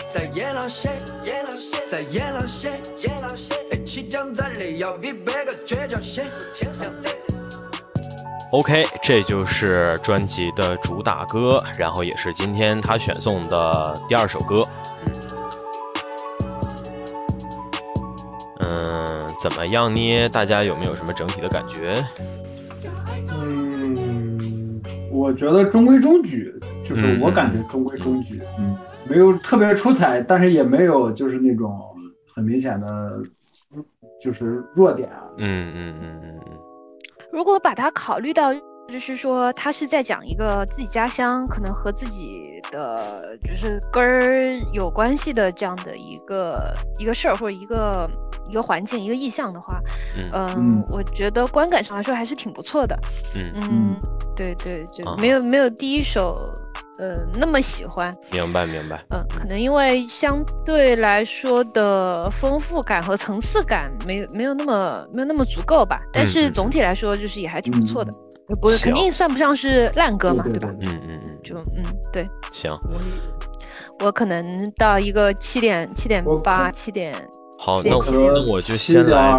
[0.09, 0.89] 在夜郎西，
[1.23, 6.25] 夜郎西，在夜郎西，夜郎西，哎，起降在内要比别个倔强些，
[8.53, 14.61] OK，这就是专辑的主打歌，然后也是今天他选送的第二首歌。
[18.61, 19.05] 嗯，
[19.41, 20.29] 怎么样呢？
[20.29, 21.93] 大家有没有什么整体的感觉？
[23.31, 24.81] 嗯，
[25.11, 26.57] 我觉得中规中矩，
[26.87, 28.77] 就是我感觉中规中矩，嗯，
[29.09, 31.77] 没有特别出彩，但是也没有就是那种
[32.33, 33.21] 很明显的，
[34.21, 35.23] 就是弱点啊。
[35.37, 36.56] 嗯嗯嗯嗯嗯，
[37.37, 38.51] 如果把它考虑到
[38.91, 48.09] 就是说他是在讲一个自己家乡可能和自己的就是根儿有关系的这样的一个一个事儿或者一个
[48.49, 49.79] 一个环境一个意象的话，
[50.33, 50.83] 嗯。
[50.89, 52.97] 我觉得观感上来说还是挺不错的。
[53.35, 53.95] 嗯，嗯，
[54.35, 54.85] 对对，
[55.17, 56.39] 没有没有第一首
[56.97, 58.15] 呃那么喜欢。
[58.31, 59.03] 明白明白。
[59.09, 68.13] 嗯，可能因为相对来说的丰富感和层次感没有没有那么没有那么足够吧，但嗯是嗯总体来说就是也还挺不错的，
[68.55, 70.73] 不是肯定算不上是烂歌嘛，对对吧？
[70.79, 71.83] 嗯嗯嗯，就嗯，
[72.13, 72.71] 对行，
[73.99, 77.13] 我可能到一个七点七点八七点，
[77.59, 79.33] 好，那我那我就先来。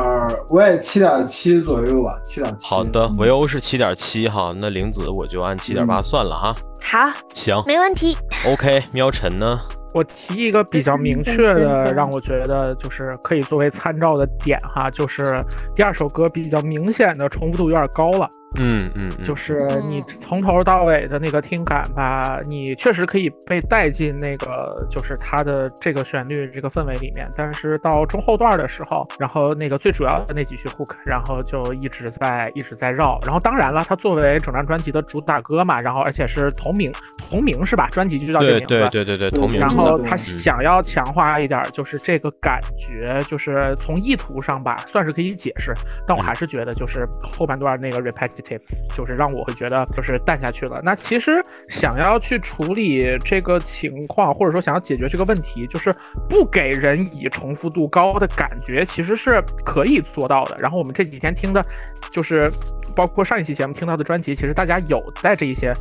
[0.50, 2.66] 我也七点七左右吧，七点七。
[2.66, 6.54] 好的，嗯维欧是七点七哈，那玲子我就按七点八嗯算了哈。
[6.82, 8.16] 好，行没问题。
[8.46, 9.61] ，OK，喵晨呢？
[9.94, 15.42] 我提一个比较明确的，让我觉得就是可以作为参照的点哈，就是
[15.74, 19.24] 第二首歌比较明显的重复度有点高了，嗯嗯，嗯。
[19.24, 36.92] 就是你从头到尾的那个听感吧，你确实可以被带进那个就是它的这个旋律这个氛围里面，但是到中后段的时候，然后那个最主要的那几句 hook，然后就一直在一直在绕，然后当然了，它作为整张专辑的主打歌嘛，然后而且是同名
[37.30, 37.88] 同名是吧？
[37.90, 38.78] 专辑就叫这个名字。
[38.78, 40.18] 对对对对，同名然后他嗯。
[40.38, 45.74] 想要强化一点，就是这个感觉，就是从意图上吧，算是可以解释，
[46.07, 48.01] 但我还是觉得就是后半段那个
[48.95, 50.80] 就是让我会觉得就是淡下去了。
[50.82, 55.95] 那其实想要去处理这个情况，或者说想要解决这个问题，就是
[56.28, 60.59] 不给人以重复度高的感觉，其实是可以做到的。
[60.59, 61.64] 然后我们这几天听的，
[62.12, 62.51] 就是
[62.95, 65.72] 包括上一期节目听到的专辑，其实大家有在这一些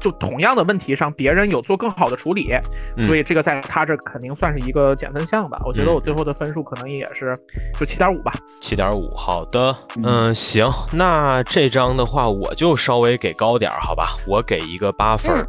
[0.00, 2.52] 就同样的问题上，别人有做更好的处理，
[2.96, 5.58] 嗯所以这个在他这肯定算是一个减分项吧。
[5.64, 7.34] 我觉得嗯我最后的分数可能也是
[7.78, 8.32] 就七点五吧。
[8.60, 15.46] 七点五，好的，嗯嗯，行，那这张的话我就稍微给高点儿，好吧，我给一个八分儿。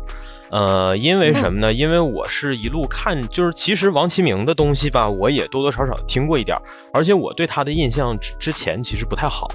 [0.52, 1.74] 呃，因为什么呢？
[1.74, 6.62] 因为我是一路看，就是其实王其明的东西吧，我也多多少少听过一点儿，
[6.94, 9.50] 而且我对他的印象之之前其实不太好。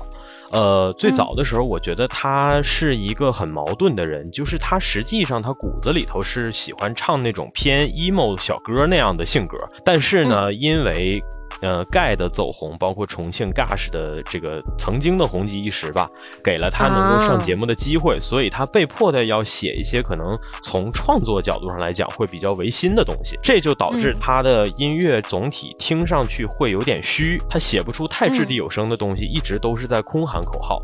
[0.51, 11.23] 呃，最早的时候，我觉得他是一个很矛盾的人，就是他实际上他骨子里头是喜欢唱那种偏 emo 小歌那样的性格，但是呢，因为
[11.61, 16.09] 呃盖的走红，包括重庆 Gash 的这个曾经的红极一时吧，
[16.43, 24.17] 给了他能够上节目的机会，所以他被迫的要写一些可能从创作角度上来讲会比较违心的东西，这就导致嗯。
[24.21, 30.81] 他的音乐总体听上去会有点虚，他写不出太掷地有声的东西，一直都是在空喊口号。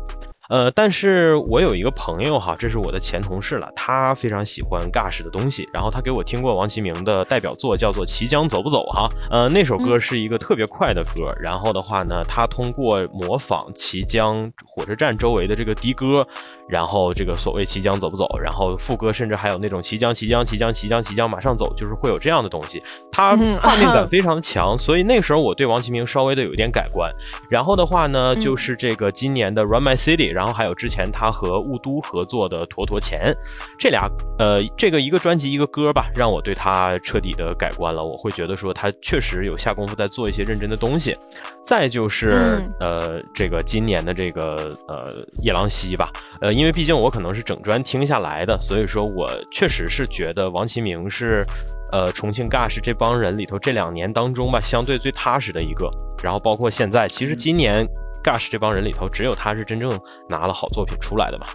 [0.49, 16.25] 呃，但是我有一个朋友哈，这是我的前同事了，他非常喜欢 Gash 的东西，然后他给我听过王其明的代表作叫做《綦江走不走》哈，呃，那首歌是一个特别快的歌，然后的话呢，他通过模仿綦江火车站周围的这个的歌，
[16.67, 22.81] 然后这个所谓綦江走不走，然后副歌甚至还有那种綦江綦江綦江綦江綦江马上走，就是会有这样的东西，
[23.11, 27.11] 它嗯画面感非常强，所以那时候我对王其明稍微的有一点改观。
[27.49, 33.35] 然后的话呢，嗯就是这个今年的 Run My City，然后还有之前他和雾都合作的坨坨钱，
[33.75, 34.07] 这俩
[34.37, 38.03] 呃，这个一个专辑一个歌吧，让我对他彻底的改观了。
[38.03, 41.17] 我会觉得说他确实有下功夫在做一些认真的东西。
[41.63, 51.43] 再就是、嗯呃，这个今年的这个呃夜郎西吧，呃，因为毕竟我可能是整专听下来的，所以说我确实是觉得王其明是。
[51.89, 55.89] 呃，重庆 Gash 这帮人里头，这两年当中吧，相对最踏实的一个。
[56.21, 57.87] 然后包括现在，其实今年
[58.27, 59.97] Gash 这帮人里头，只有他是真正
[60.27, 61.45] 拿了好作品出来的嘛。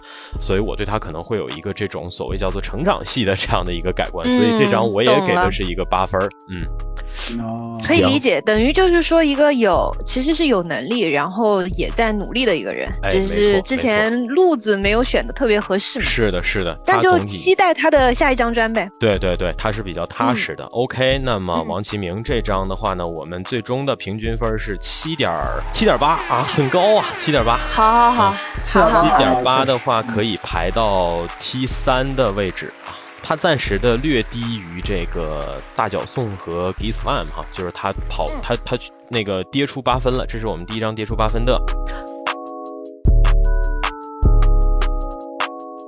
[0.41, 4.25] 所以我对他可能会有一个这种所谓叫做成长系的这样的一个改观。
[4.31, 6.27] 所以这张我也给的是一个八分儿。
[6.49, 16.05] 嗯，可以理解，等于就是说一个有其实是有能力，然后也在努力的一个人，只是之前路子没有选的特别合适嘛。
[16.05, 16.75] 是的，是的。
[16.85, 18.89] 但就期待他的下一张专呗。
[18.99, 20.65] 对对对，他是比较踏实的。
[20.71, 25.31] OK，那么嗯王其明这张的话呢，我们最终的平均分是七点
[25.71, 27.57] 七点八啊，很高啊，七点八。
[27.57, 28.33] 好好
[28.71, 38.77] 好，好七点八的话可以排到 T 三的位置啊，它暂时的略低于这个大脚送和 Gislam 哈，就是它跑嗯它它
[39.09, 41.61] 那个跌出八分了，这是我们第一张跌出八分的。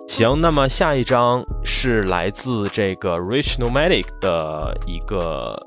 [0.10, 5.58] 行，那么下一张是来自这个 Rich Nomadic 的一个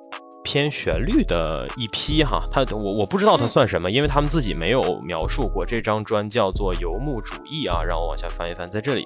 [0.48, 5.62] 偏旋律的一批哈，他我我不知道他算什么，因为他们自己没有描述过。
[5.66, 9.04] 这张专叫做《游牧主义》啊，让我往下翻一翻，在这里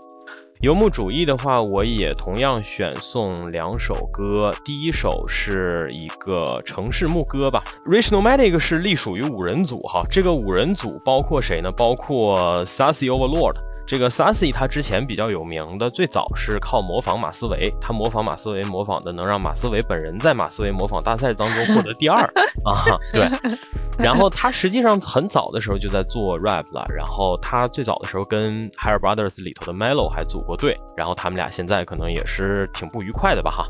[0.62, 4.54] 游牧主义的话，我也同样选送两首歌。
[4.64, 10.04] 第一首是一个城市牧歌吧，Rich Nomadic 是隶属于五人组哈。
[10.08, 11.72] 这个五人组包括谁呢？
[11.72, 13.56] 包括 Sassy Overlord。
[13.84, 22.22] 这个 Sassy 他之前比较有名的，最早是靠模仿马思唯，他模仿马思唯，模仿的能让马思唯本人在马思唯模仿大赛当中获得第二
[22.64, 22.96] 啊。
[23.12, 23.28] 对，
[23.98, 33.66] 然后他实际上很早的时候就在做 rap 了，然后他最早的时候跟 Higher Brothers 里头的 Melo 还组过队，然后他们俩现在可能也是挺不愉快的吧哈。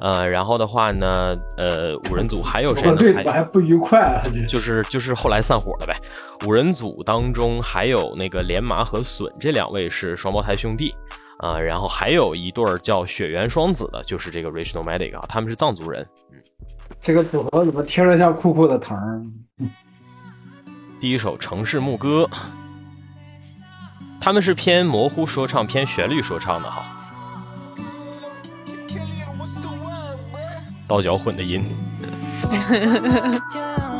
[0.00, 2.96] 呃，然后的话呢，呃，五人组还有谁呢？
[3.30, 4.22] 还不愉快啊？
[4.48, 5.96] 就是就是后来散伙了呗。
[6.46, 10.94] 五人组当中还有那个连麻和笋这两位是双胞胎兄弟
[11.38, 16.06] 啊、然后还有一对儿叫血缘双子的，就是这个 Rich Nomadic 啊，他们是藏族人。
[17.02, 18.96] 这个组合怎么听着像酷酷的藤？
[21.00, 22.26] 第一首《城市牧歌》，
[24.24, 26.82] 他们是偏模糊说唱、偏旋律说唱的哈，
[30.88, 31.62] 刀脚混的音。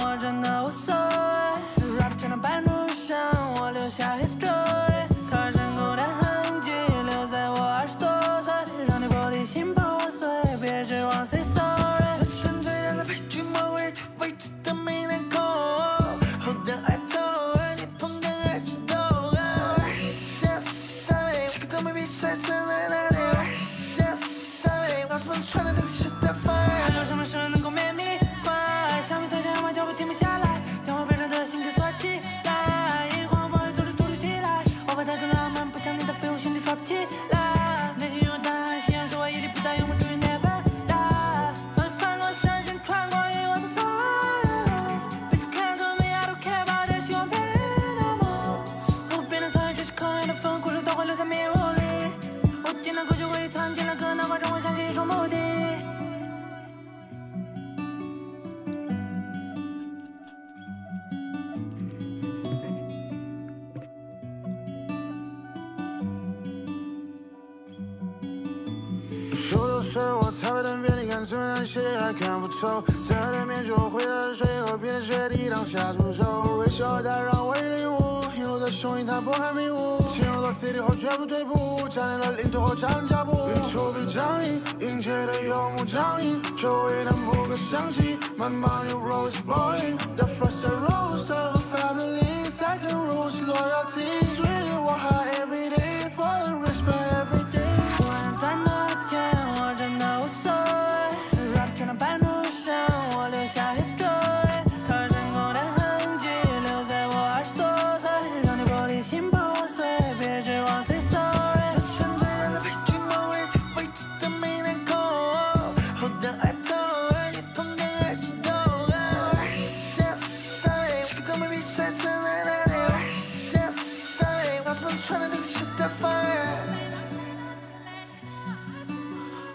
[72.64, 72.82] 看不透。
[73.06, 76.56] 在对面就回来的水和冰雪地当下诅咒。
[76.56, 79.98] 微笑打扰我领悟，一路的雄鹰它不堪迷雾。
[80.10, 83.32] 进入了 city 后绝不退步，占领了领土后长脚步。
[83.50, 88.18] 云图比仗义，殷切的游牧长影，周围的牧歌响起。
[88.38, 91.53] My money rolls blowing, the first Rose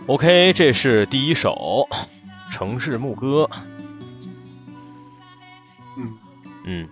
[0.09, 1.53] OK，这是第一首
[2.51, 3.47] 《城市牧歌》。
[5.99, 6.17] 嗯
[6.65, 6.89] 嗯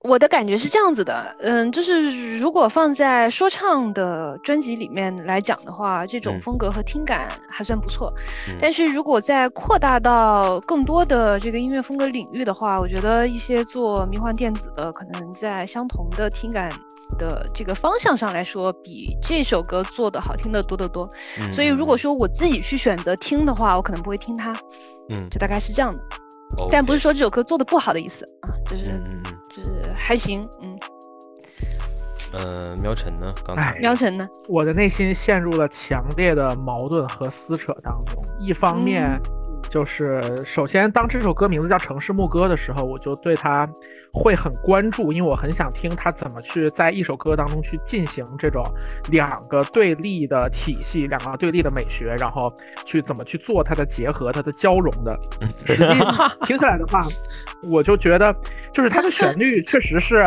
[0.00, 8.12] 我的感觉是这样子的，嗯，就是如果放在说唱的专辑里面来讲的话，这种嗯风格和听感还算不错。
[8.48, 16.68] 嗯但是如果再扩大到更多的这个音乐风格领域的话，我觉得一些做迷幻电子的，可能在相同的听感
[17.18, 21.08] 的这个方向上来说，比这首歌做的好听的多得多。
[21.40, 24.52] 嗯，所以如果说我自己去选择听的话，我可能不会听它，
[25.08, 25.98] 嗯，就大概是这样的。
[25.98, 30.76] 嗯但不是说这首歌做的不好的意思啊，就是、嗯嗯嗯就是还行，嗯。
[32.32, 33.32] 呃，苗晨呢？
[33.44, 34.28] 刚才哎苗晨呢？
[34.48, 38.20] 我的内心陷入了强烈的矛盾和撕扯当中。
[38.40, 39.22] 一方面，嗯
[39.70, 43.68] 就是首先当这首歌名字叫《城市牧歌》的时候，我就对它
[44.12, 48.64] 会很关注，因为我很想听他怎么去在一首歌当中去进行这种
[49.10, 52.52] 两个对立的体系、两个对立的美学，然后
[52.84, 55.16] 去怎么去做它的结合、它的交融的。
[55.64, 56.00] 实际
[56.44, 57.00] 听起来的话，
[57.70, 58.34] 我就觉得
[58.72, 60.20] 就是它的旋律确实是。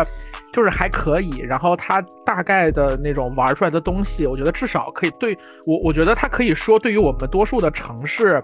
[0.54, 5.36] 就是还可以，然后它大概的那种玩出来的东西，我觉得至少可以对
[5.66, 8.42] 我，我觉得它可以说对于我们多数的城市，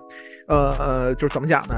[0.48, 1.76] 呃呃，就是怎么讲呢？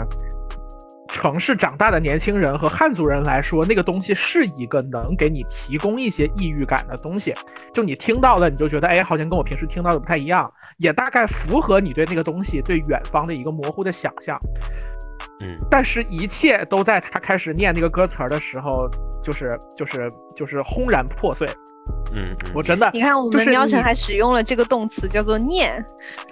[1.10, 7.36] 城市长大的年轻人和汉族人来说，那个东西是一个能给你提供一些抑郁感的东西。
[7.74, 14.40] 就你听到了，你就觉得，哎，好像跟我平时听到的不太一样，也大概符合你对那个东西对远方的一个模糊的想象。
[15.42, 18.90] 嗯但是，一切都在他开始念那个歌词儿的时候，
[19.22, 21.48] 就是就是就是轰然破碎。
[22.14, 25.84] 嗯嗯，我真的，你看我们喵神还使用了这个动词叫做念，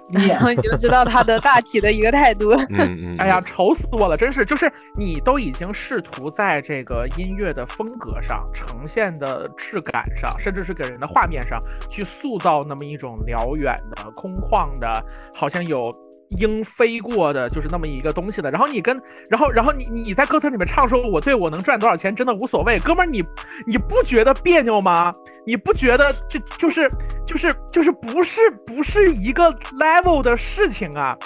[0.10, 2.52] 念然后你就知道他的大体的一个态度。
[2.70, 4.16] 嗯嗯， 哎呀，愁死我了！
[4.16, 15.04] 真是，就是你都已经试图在这个音乐的风格上、呈现的质感上，甚至是给人的画面上，去塑造那么一种辽远的、空旷的，
[15.34, 15.90] 好像有
[16.38, 18.52] 鹰飞过的，就是那么一个东西的。
[18.52, 23.24] 然后你跟，然后，然后你你在歌词里面唱说，我对我能赚多少钱真的无所谓，哥们儿，你
[23.66, 25.12] 你不觉得别扭吗？
[25.46, 26.90] 你不觉得这就是
[27.26, 31.18] 就是就是不是不是一个 level 的事情啊？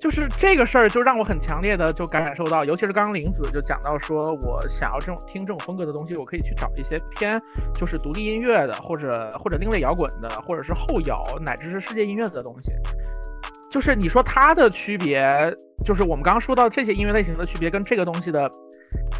[0.00, 7.38] 就是这个事儿，就让我很强烈的就感受到，尤其是刚刚林子就讲到说，我想要这种听这种风格的东西，我可以去找一些偏
[7.74, 12.72] 就是独立音乐的，或者或者另类摇滚的，或者是后摇，乃至是世界音乐的东西。
[13.70, 15.54] 就是你说它的区别，
[15.84, 18.50] 就是我们刚刚说到这些音乐类型的区别，跟这个东西的，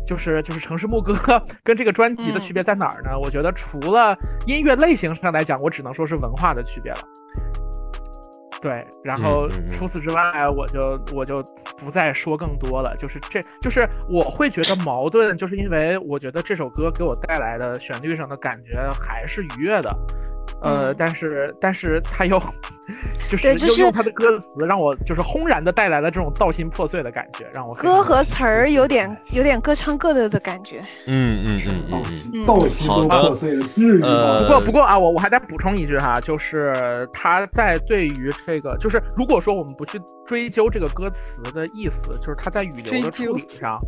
[0.04, 1.14] 就是就是城市牧歌
[1.62, 3.16] 跟这个专辑的区别在哪儿呢？
[3.18, 6.98] 我觉得除了音乐类型上来讲，我只能说是文化的区别了。
[8.60, 10.22] 对，然后除此之外，
[10.54, 11.42] 我就我就
[11.78, 12.94] 不再说更多了。
[12.98, 19.96] 就是这就是我会觉得矛盾，就是因为我觉得这首歌给我带来的旋律上的感觉还是愉悦的，
[20.60, 22.38] 呃，嗯但是但是它又
[23.28, 30.80] 就是就用他的歌词让我就是轰然的带来了这种道心破碎的感觉，让我歌和词儿有点有点各唱各的的感觉。
[31.06, 32.02] 嗯嗯嗯
[32.34, 33.56] 嗯斗嗯，心破碎？
[33.56, 43.78] 不过不过啊，我我还得补充一句哈，就是他在对于这个，就是如果说我们不去追究这个歌词的意思，就是他在语流的处理上，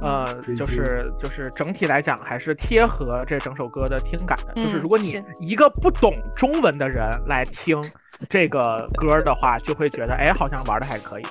[0.00, 4.54] 呃，就是就是整体来讲还是贴合这整首歌的听感的。
[4.54, 7.80] 就是嗯如果你一个不懂中文的人来听
[8.28, 11.22] 这个歌的话，就会觉得哎，好像玩的还可以。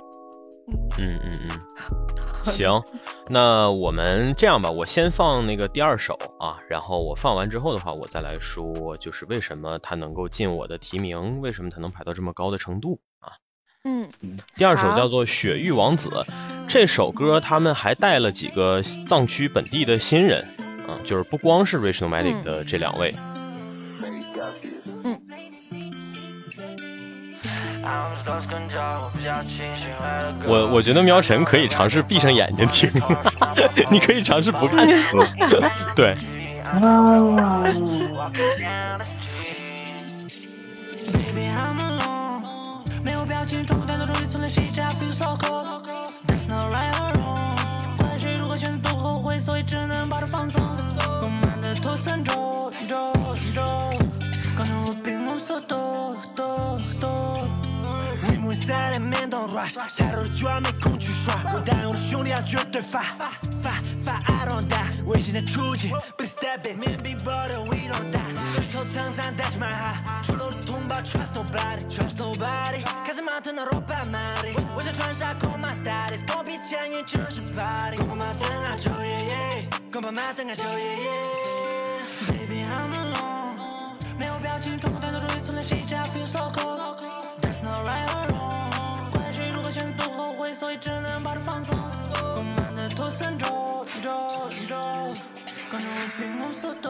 [0.97, 1.49] 嗯嗯嗯，
[2.43, 2.81] 行，
[3.29, 13.31] 那我们这样吧，我先放那个第二首啊，然后我放完之后的话，我再来说，就是为什么它能够进我的提名，为什么它能排到这么高的程度啊？
[13.85, 14.09] 嗯，
[14.57, 16.09] 第二首叫做《雪域王子》，
[16.67, 20.45] 这首歌他们还带了几个藏区本地的新人
[20.85, 23.15] 啊，就是不光是 Rich Nomadic 嗯的这两位，
[30.45, 32.89] 我我觉得喵晨可以尝试闭上眼睛听，
[33.91, 35.17] 你可以尝试不看词，
[35.95, 36.15] 对，
[36.63, 37.63] 啊
[41.13, 43.65] ，Baby I'm alone，没有表情，
[60.37, 63.31] 太多的剧还没空去刷，我答应我的兄弟要绝对发发
[64.03, 75.33] 发 I don't die，危险的出击，Please step it，面壁 brother we don't die，所以头疼咱 that's my high，出路的同胞 trust nobody，trust nobody，开始马腿那肉摆马里，我想穿上
[75.39, 81.09] call my status，狗屁前沿城市 party，公马灯啊九爷爷，公马灯啊九爷爷
[82.27, 86.77] ，Baby I'm alone，没有表情，装不太多，终于从了谁家 feel so cold。
[87.41, 88.36] That's not right or wrong，
[89.97, 91.75] 都后悔，所以只能把它放松。
[92.37, 94.77] 我们的头三周周周，
[95.71, 96.89] 刚才我并没速度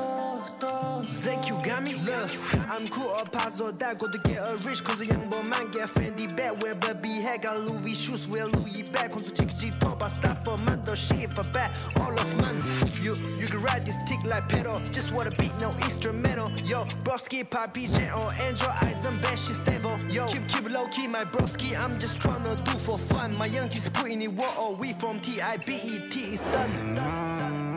[1.25, 1.95] Like you got me?
[2.05, 2.29] Look,
[2.69, 5.41] I'm cool or pass though that Go to get a rich, cause a young boy
[5.41, 9.11] man get Fendi bad Wear baby hair, got Louis shoes, wear Louis bag.
[9.15, 11.75] a stop for man, the shit for bad.
[11.97, 12.55] All of man,
[13.01, 14.79] you you can ride this tick like pedal.
[14.91, 16.51] Just wanna beat, no instrumental.
[16.65, 19.97] Yo, broski, poppy, gentle, your eyes and bad shit stable.
[20.09, 21.77] Yo, keep keep low key, my broski.
[21.77, 23.35] I'm just trying to do for fun.
[23.37, 26.41] My young G's putting in war oh, we from T I B E T is
[26.41, 26.95] done.
[26.95, 27.67] done, done.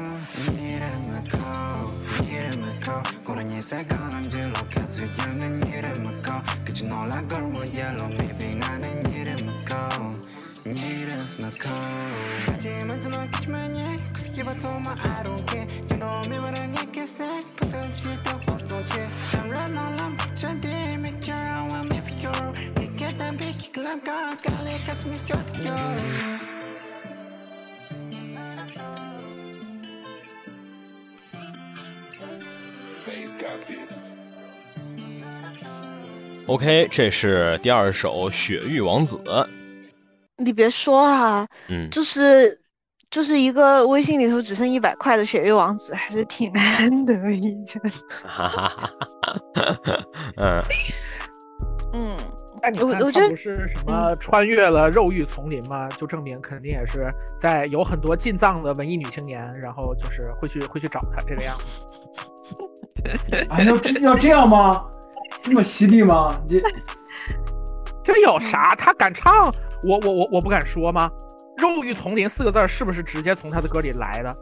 [2.24, 9.02] 이름을 call 고라니 색깔은 질러 가수 향은 이름을 call 그치 놀라 걸고 yellow maybe 나는
[9.12, 10.16] 이름을 call
[10.66, 16.60] 이름을 call 하지만 좀 기지만 예 그새 기봐도만 I don't care You know me but
[16.60, 21.98] I need to say 부서움 싫다 호동체 장난 알람 잔디 make sure I want me
[22.00, 25.66] for you 내게 단 비키 클럽 가 갈래 가슴이 혀도
[36.47, 39.17] OK，这是第二首《雪域王子》。
[40.37, 42.61] 你别说啊，嗯，就是
[43.09, 47.81] 就是一个微信里头只剩一百块的雪域王子，还是挺难得一见。
[48.25, 48.97] 哈哈哈
[49.55, 50.07] 哈哈，
[50.39, 50.65] 嗯，哎
[51.93, 52.17] 嗯，
[52.63, 55.89] 那我我觉得他不是什么穿越了肉欲丛林吗？
[55.91, 57.07] 就证明肯定也是
[57.41, 61.85] 在有很多进藏的文艺女青年，然后就是会去会去找他这个样子。
[63.49, 64.85] 哎，要这要这样吗？
[65.43, 66.39] 这么犀利吗？
[66.49, 66.61] 这
[68.03, 68.75] 这有啥？
[68.77, 71.11] 他敢唱，我我我我不敢说吗？
[71.59, 74.35] 肉欲丛林四个字是不是直接从他的歌里来的？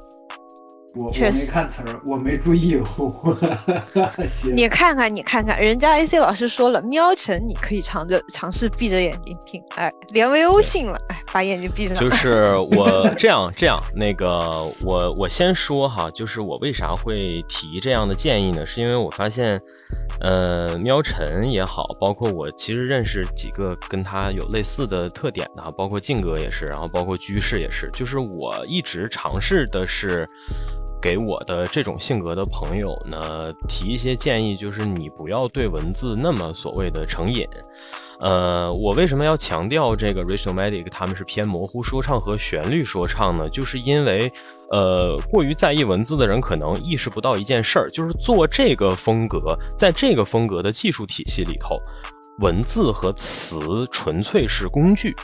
[0.95, 2.81] 我我没确实看词儿，我没注意。
[4.53, 11.97] 你看看，你看看，人家 AC 老师说了，喵晨你可以尝着尝试闭着眼睛听，哎，连维欧信了，哎，把眼睛闭上。
[12.01, 18.65] 就是我这样这样，那个我我先说哈，就是我为啥会提这样的建议呢？
[18.65, 19.61] 是因为我发现，
[20.21, 30.27] 呃，喵晨也好，包括我其实认识几个跟他有类似的特点的，包括静哥也是，然后包括居士也是，就是我一直尝试的是。
[31.01, 37.47] 给我的这种性格的朋友呢，提一些建议，就是你不要对文字那么所谓的成瘾。
[38.21, 43.49] 呃，我为什么要强调这个 Rationalmatic 他们是偏模糊说唱和旋律说唱呢？
[43.49, 44.33] 就是因为，
[44.73, 51.81] 呃，过于在意文字的人可能意识不到一件事儿，就是做这个风格，在这个风格的技术体系里头，
[52.41, 55.15] 文字和词纯粹是工具。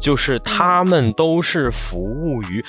[0.00, 2.64] 就是他们都是服务于，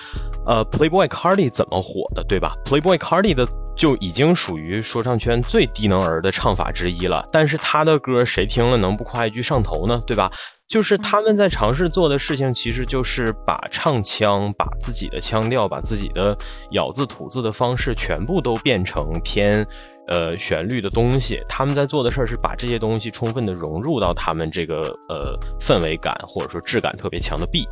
[0.46, 10.02] 呃，Playboy Cardi 怎么火的，对吧？Playboy Cardi 的就已经属于说唱圈最低能儿的唱法之一了，但是他的歌谁听了能不夸一句上头呢？
[10.06, 10.30] 对吧？
[10.72, 16.36] 就是他们在尝试做的事情，其实就是把唱腔、把自己的腔调、把自己的
[16.72, 19.68] 咬字吐字的方式，全部都变成偏。
[20.08, 27.66] 呃，旋律的东西，他们在做的事儿是把这些东西充分的融入到他们这个呃氛围感或者说质感特别强的 B，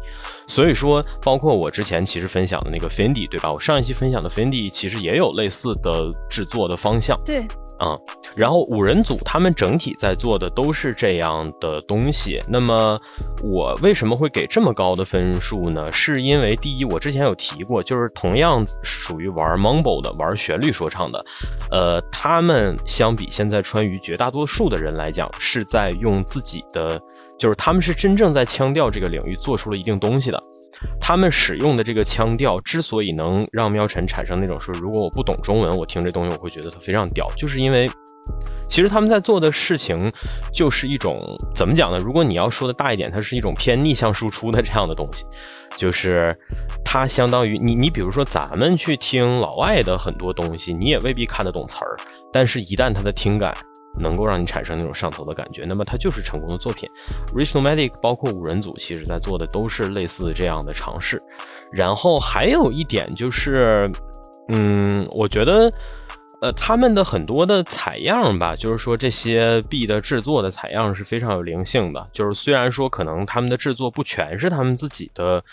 [0.47, 3.51] 所以说，包括我之前其实分享的那个 Fendi，对吧？
[3.51, 7.45] 我上一期分享的 Fendi 其实也有类似的制作的方向，对，
[7.79, 7.97] 啊、
[8.35, 12.41] 然后五人组他们整体在做的都是这样的东西。
[12.47, 12.99] 那么
[13.41, 15.89] 我为什么会给这么高的分数呢？
[15.91, 21.23] 是因为第一，我之前有提过，就是同样属于玩 mumble 的、玩旋律说唱的，
[21.71, 26.99] 呃，他们相比现在川渝绝大多数的人来讲，是在用自己的，
[27.37, 30.41] 就是他们是真正在腔调这个领域做出了一定东西的。
[30.99, 37.89] 他们使用的这个腔调之所以能让喵晨产生那种说，如果我不懂中文，我听这东西我会觉得它非常屌，就是因为
[38.67, 40.11] 其实他们在做的事情
[40.53, 41.19] 就是一种
[41.55, 41.97] 怎么讲呢？
[41.97, 45.25] 如果你要说的大一点，它是一种偏逆向输出的这样的东西，
[45.75, 46.37] 就是
[46.85, 51.97] 它相当于你你比如说咱们去听老外的很多东西，你也未必看得懂词儿，
[52.31, 53.51] 但是一旦他的听感。
[53.99, 56.89] 能够让你产生那种上头的感觉，那么它就是成功的作品。
[57.35, 61.21] Rationalmatic 包括五人组，其实在做的都是类似这样的尝试。
[61.71, 63.91] 然后还有一点就是，
[64.47, 65.71] 嗯，我觉得，
[66.41, 72.07] 呃，他们的很多的采样吧，就是说这些币的制作的采样是非常有灵性的。
[72.11, 75.43] 就是虽然说可能他们的制作不全是他们自己的。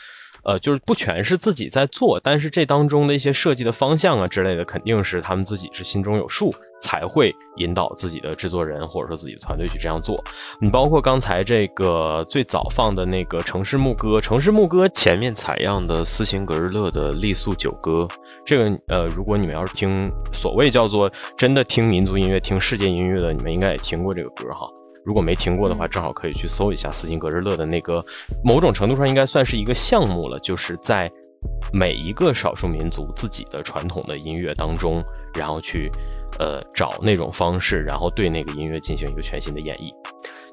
[0.46, 10.22] 呃，就是不全是自己在做，但是这当中的一些设计的方向啊之类的，肯定是他们自己是心中有数，才会引导自己的制作人或者说自己的团队去这样做。
[10.60, 18.06] 你包括刚才这个最早放的那个《城市牧歌》，《城市牧歌》前面采样的斯琴格日乐的《傈僳九歌》，
[18.44, 24.68] 这个呃，如果你们要是听所谓叫做真的听民族音乐、听世界音乐的，你们应该也听过这个歌哈。
[25.06, 28.04] 如果没听过的话，正好可以去搜一下斯琴格日乐的那个，
[28.44, 31.08] 某种程度上应该算是一个项目了，就是在
[31.72, 35.00] 每一个少数民族自己的传统的音乐当中，
[35.32, 35.88] 然后去
[36.40, 39.92] 呃找那种方式，然后对那个音乐进行一个全新的演绎。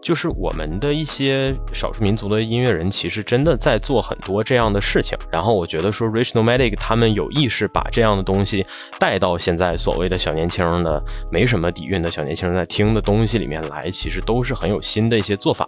[0.04, 5.18] 就是我们的一些少数民族的音乐人，其实真的在做很多这样的事情。
[5.32, 8.66] 然后我觉得说，Rationalmatic 他们有意识把这样的东西
[9.00, 11.02] 带到现在所谓的小年轻的
[11.32, 15.66] 没什么底蕴的小年轻人在听的东西里面来，其实都是很有新的一些做法。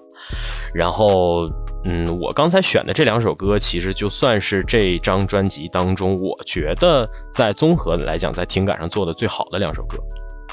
[0.74, 1.48] 然后，
[1.86, 9.98] 嗯，我刚才选的这两首歌，其实就算是这张专辑当中，我觉得在综合来讲，在听感上做的最好的两首歌。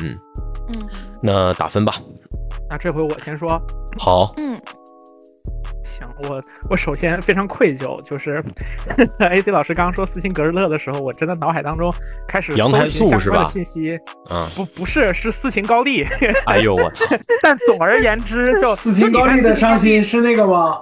[0.02, 0.14] 嗯，
[0.68, 0.88] 嗯
[1.20, 1.96] 那打分吧。
[2.72, 3.60] 那这回我先说，
[3.98, 4.58] 好，嗯，
[5.84, 8.42] 行，我我首先非常愧疚，就是
[9.20, 11.92] AC 老师刚刚说斯琴格日乐的时候，我真的脑海当中
[12.26, 13.98] 开始羊胎素是吧信息，
[14.30, 16.02] 嗯，不不是是斯琴高丽，
[16.48, 17.04] 哎呦我操，
[17.42, 20.80] 但总而言之就斯琴高丽的伤心是那个吗？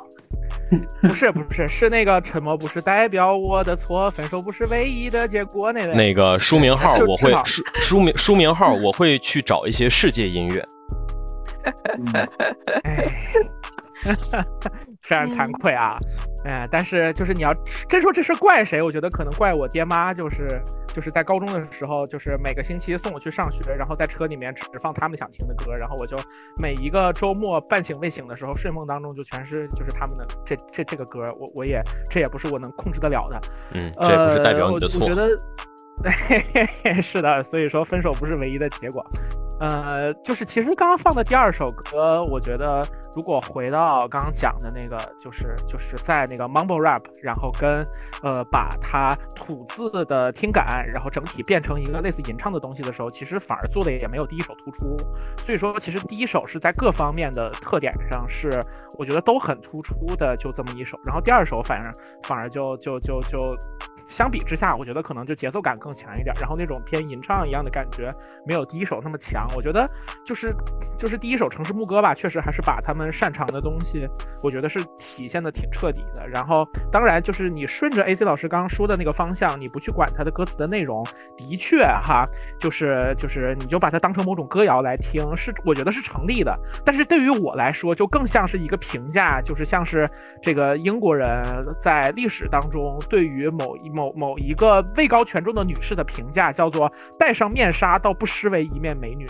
[1.03, 5.93] 不是不是是那个沉默不是代表我的错，分手不是唯一的结果那位。
[5.93, 10.64] 那个书名号我会书书名书名号我会去找一些世界音乐。
[11.98, 12.28] 嗯
[12.84, 13.06] 哎，
[15.02, 15.96] 非常惭愧啊！
[16.44, 17.52] 哎，但是就是你要
[17.86, 26.16] 真说这事怪谁，我觉得可能怪我爹妈，就是就是在高中的时候，就是每个星期送我去上学，然后在车里面只放他们想听的歌，然后我就
[26.56, 33.38] 每一个周末半醒未醒的时候，睡梦当中就全是就是他们的这这这个歌，我我也这也不是我能控制得了的。
[33.74, 35.11] 嗯，这也不是代表你的错呃我。
[35.11, 35.36] 我觉得
[37.03, 39.05] 是的，所以说分手不是唯一的结果。
[39.61, 42.82] 呃，就是其实刚刚放的第二首歌，我觉得
[43.14, 47.86] 如果回到刚刚讲的那个，就是就是在那个 mumble rap，然后跟
[48.22, 54.96] 呃把它吐字的听感，然后整体变成一个类似吟唱的东西的时候，其实反而做的也没有第一首突出。
[55.44, 58.64] 所以说，其实第一首是在各方面的特点上是
[58.96, 60.98] 我觉得都很突出的，就这么一首。
[61.05, 61.92] 然后第二首反而
[62.22, 63.55] 反而就就就就
[64.11, 68.11] 相比之下，我觉得可能就节奏感更强一点，然后那种偏吟唱一样的感觉
[68.44, 69.46] 没有第一首那么强。
[69.54, 69.88] 我觉得
[70.26, 70.54] 就是
[70.98, 74.08] 就是第一首《城市牧歌》吧，确实还是把他们擅长的东西，
[74.42, 76.26] 我觉得是体现的挺彻底的。
[76.28, 81.06] 然后当然就是你顺着 AC 老师刚刚说的那个方向，你不去管它的歌词的内容，
[81.36, 82.26] 的确哈，
[82.58, 86.52] 就是就是你就把它当成某种歌谣来听，是我觉得是成立的。
[86.84, 90.08] 但是对于我来说，就更像是一个评价，就是像是
[90.42, 91.42] 这个英国人
[91.80, 99.26] 在历史当中对于某一某某某一个位高权重的女士的评价，叫做戴上面纱倒不失为一面美女。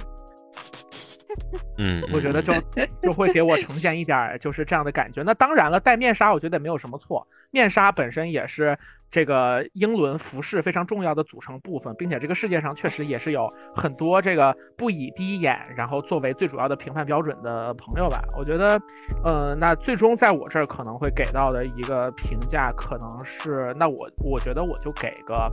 [1.78, 2.52] 嗯，我觉得就
[3.00, 5.22] 就会给我呈现一点儿就是这样的感觉。
[5.22, 8.78] 那当然了，戴面纱我觉得也没有什么错，面纱本身也是
[9.10, 18.22] 这个英伦服饰非常重要的组成部分，并且这个世界上确实也是有很多这个不以第一眼然后作为最主要的评判标准的朋友吧。
[18.38, 18.80] 我觉得，
[19.24, 25.50] 呃，那最终在我这儿可能会给到的一个评价可能是，那我我觉得我就给个。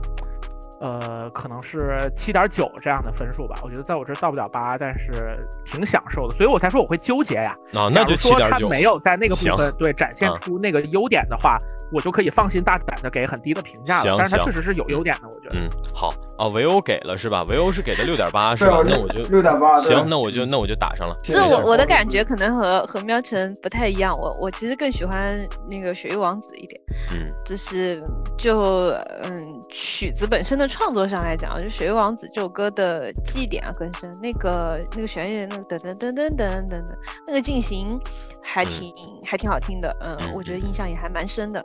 [0.80, 3.56] 呃，可能是七点九这样的分数吧。
[3.62, 7.56] 我觉得在我这儿到不了八，但是挺享受的，所以我才说我会纠结呀。
[7.74, 8.66] 啊，那就七点九。
[8.66, 11.58] 他没有在那个部分对展现出那个优点的话，
[11.92, 14.18] 我就可以放心大胆的给很低的评价行了。
[14.18, 15.58] 但是它确实是有优点的，我觉得。
[15.58, 17.42] 嗯，好啊，维欧给了是吧？
[17.48, 18.80] 维欧是给的六点八是吧？
[18.84, 19.74] 那我就六点八。
[19.76, 21.16] 行，那我就那我就打上了。
[21.24, 26.80] 这我我的感觉可能和和喵晨不太一样，我我其实更喜欢那个雪域王子一点，
[27.12, 28.02] 嗯就是
[28.36, 28.90] 就
[29.24, 36.84] 嗯曲子本身的创作上来讲，就雪域王子这首歌的记忆点啊更深，那个那个旋律那个噔噔噔噔噔噔噔，
[37.26, 37.98] 那个进行
[38.42, 38.94] 还挺、
[39.24, 41.64] 还挺好听的，嗯，嗯我觉得印象也还蛮深的，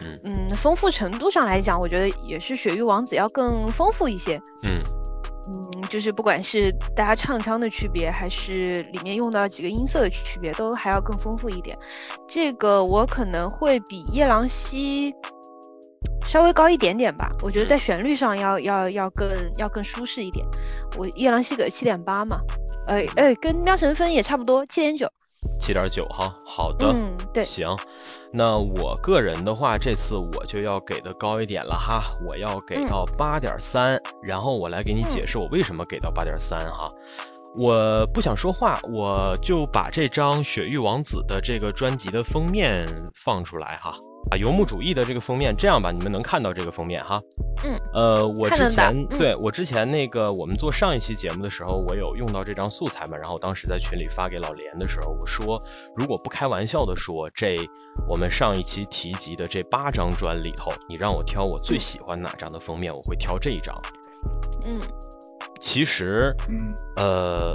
[0.00, 0.18] 嗯。
[0.24, 4.80] 嗯，丰富程度上来讲，我觉得也是雪域王子要更丰富一些，嗯。
[5.48, 11.78] 嗯，就是不管是大家唱腔的区别，还是里面用到几个音色的区别，都还要更丰富一点。
[12.26, 15.14] 这个我可能会比夜郎西
[16.26, 20.44] 稍微高一点点吧，我觉得在旋律上要要要更要更舒适一点。
[20.98, 22.40] 我夜郎西给七点八嘛，
[22.86, 25.08] 呃呃，跟喵晨分也差不多，七点九。
[25.60, 26.88] 七点九哈，好的。
[26.88, 27.68] 嗯，对，行，
[28.32, 36.88] 那我个人的话，这次我就要给的高一点了哈，我要给嗯到八点三，然后我来给你解释我为什么给到八点三哈。
[37.58, 43.92] 我不想说话，我就把这张《雪域王子》的这个专辑的封面放出来哈。
[44.30, 47.20] 啊，游牧主义的这个封面，这样吧，你们能看到这个封面哈。
[47.64, 55.62] 嗯，呃，我之前、嗯对我之前那个我们做上一期节目的时候，我有用到这张素材嘛，然后我当时在群里发给老连的时候，我说
[55.94, 57.56] 如果不开玩笑的说，这
[58.08, 63.80] 我们上一期提及的这八张专里头，你让我挑我最喜欢哪张的封面，我会挑这一张。
[64.64, 64.80] 嗯
[65.66, 67.52] 其实，嗯呃，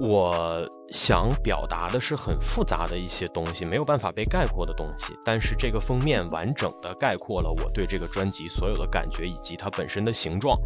[0.00, 5.14] 我想表达的是很复杂的一些东西，没有办法被概括的东西。
[5.26, 10.58] 但是这个封面完整的概括了我对这个专辑所有的感觉以及它本身的形状。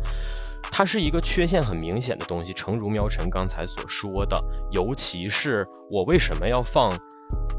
[0.62, 6.96] 它是一个缺陷很明显的东西，诚如喵晨刚才所说的，尤其是我为什么要放。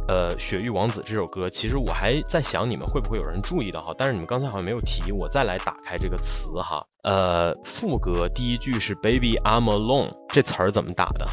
[0.08, 6.84] 呃，《雪域王子》这首歌，其实我还在想你们会不会有人注意到哈，但是你们刚才好像没有提，我再来打开这个词哈。
[7.04, 11.28] 呃，副歌第一句是 “Baby I'm alone”，这词儿怎么打的？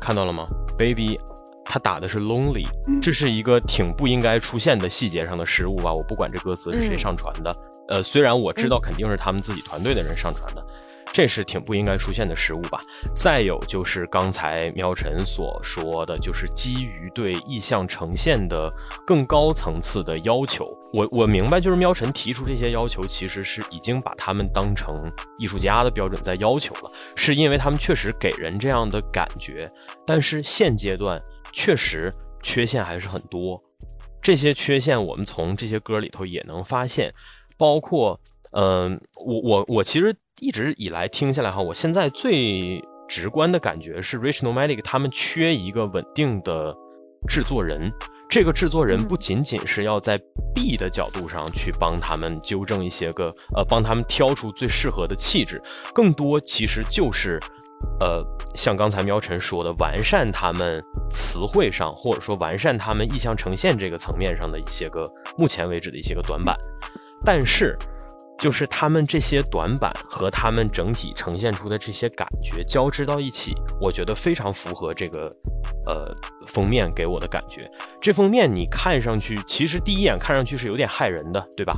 [0.00, 0.46] 看到了吗
[0.78, 1.18] ？Baby，
[1.62, 5.92] 他打的是 lonely，嗯这是一个挺不应该出现的细节上的失误吧？
[5.92, 7.54] 我不管这歌词是谁嗯上传的，
[7.88, 10.64] 呃，虽然我知道肯定是他们自己团队的人上传的，
[11.12, 12.80] 这是挺不应该出现的失误吧。
[13.14, 18.70] 再有就是刚才喵晨所说的，就是基于对意象呈现的
[19.06, 20.66] 更高层次的要求。
[20.92, 24.96] 我我明白，就是喵晨提出这些要求，其实是已经把他们当成
[25.38, 29.70] 艺术家的标准在要求了，是因为他们确实给人这样的感觉。
[30.06, 33.60] 但是现阶段确实缺陷还是很多，
[34.22, 37.12] 这些缺陷我们从这些歌里头也能发现，
[37.58, 38.18] 包括
[38.54, 46.74] 嗯、我我我其实一直以来听下来哈，我现在最直观的感觉是 Rich Nomadic 他们缺一个稳定的
[47.28, 47.92] 制作人。
[48.28, 50.18] 这个制作人嗯不仅仅是要在
[50.54, 55.62] B 的角度上去帮他们纠正一些个呃，帮他们挑出最适合的气质，
[55.94, 57.38] 更多其实就是
[58.00, 58.24] 呃，
[58.54, 65.06] 像刚才喵晨说的，完善他们词汇上，或者说完善他们意象呈现这个层面上的一些个
[65.36, 66.56] 目前为止的一些个短板。
[67.24, 67.76] 但是
[68.38, 75.32] 就是他们这些短板和他们整体呈现出的这些感觉交织到一起，我觉得非常符合这个
[75.86, 76.14] 呃
[76.48, 77.70] 封面给我的感觉。
[78.00, 81.76] 这封面你看上去，其实第一眼看上去是有点害人的，对吧？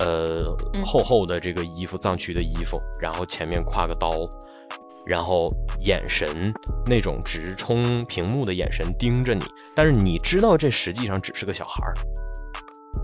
[0.00, 4.12] 呃，厚厚的这个衣服，藏区的衣服，然后前面挎个刀，
[5.06, 6.52] 然后眼神
[6.86, 9.44] 那种直冲屏幕的眼神盯着你，
[9.76, 11.94] 但是你知道这实际上只是个小孩儿，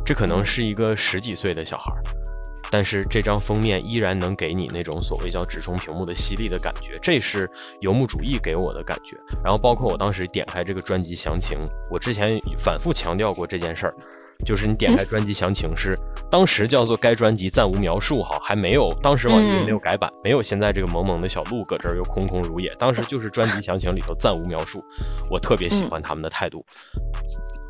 [0.05, 2.03] 这可能是一个十几岁的小孩儿。
[2.71, 7.51] 但是这张封面依然能给你那种所谓叫直冲屏幕的犀利的感觉，这是
[7.81, 9.17] 游牧主义给我的感觉。
[9.43, 11.59] 然后包括我当时点开这个专辑详情，
[11.91, 13.95] 我之前反复强调过这件事儿，
[14.45, 15.99] 就是你点开专辑详情是
[16.31, 24.85] 当时叫做该专辑暂无描述哈，还没有当时网易云没有改版，没有现在这个萌萌的小鹿搁这儿又空空如也，当时就是专辑详情里头暂无描述。
[25.31, 26.65] 我特别喜欢他们的态度，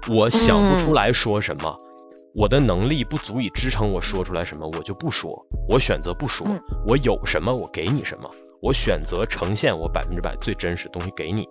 [0.08, 1.76] 我想不出来说什么。
[2.38, 5.44] 我的能力不足以支撑我说出来什么，我就不说。
[5.68, 6.46] 我选择不说。
[6.86, 8.30] 我有什么，我给你什么。
[8.62, 11.44] 我选择呈现我百分之百最真实的东西给你。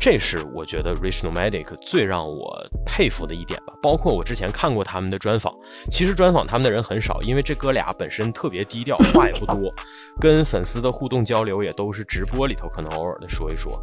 [0.00, 3.74] 这是我觉得 Rich Nomadic 最让我佩服的一点吧。
[3.80, 5.54] 包括我之前看过他们的专访，
[5.88, 9.72] 其实专访他们的人很少，因为这哥俩本身特别低调，话也不多，
[10.20, 13.80] 跟粉丝的互动交流也都是直播里头可能偶尔的说一说。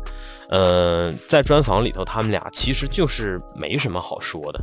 [0.50, 4.62] 呃，在专访里头，他们俩其实就是没什么好说的。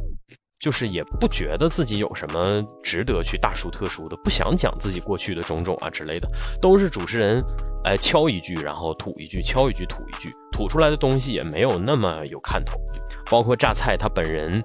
[0.63, 6.29] 就是也不觉得自己有什么值得去大书特书的，不想讲自己过去的种种啊之类的，
[6.61, 7.45] 都是主持人，
[7.83, 12.81] 哎敲一句，然后吐一句，敲一句吐一句，吐出来的东西也没有那么有看头。
[13.29, 14.63] 包括榨菜他本人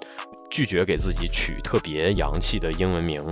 [0.51, 3.25] 拒绝给自己取特别洋气的英文名，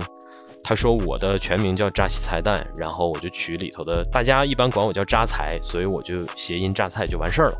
[0.64, 7.58] 他说我的全名叫扎西菜蛋，然后我就取里头的，大家一般管我叫扎财，所以我就谐音榨菜就完事儿了。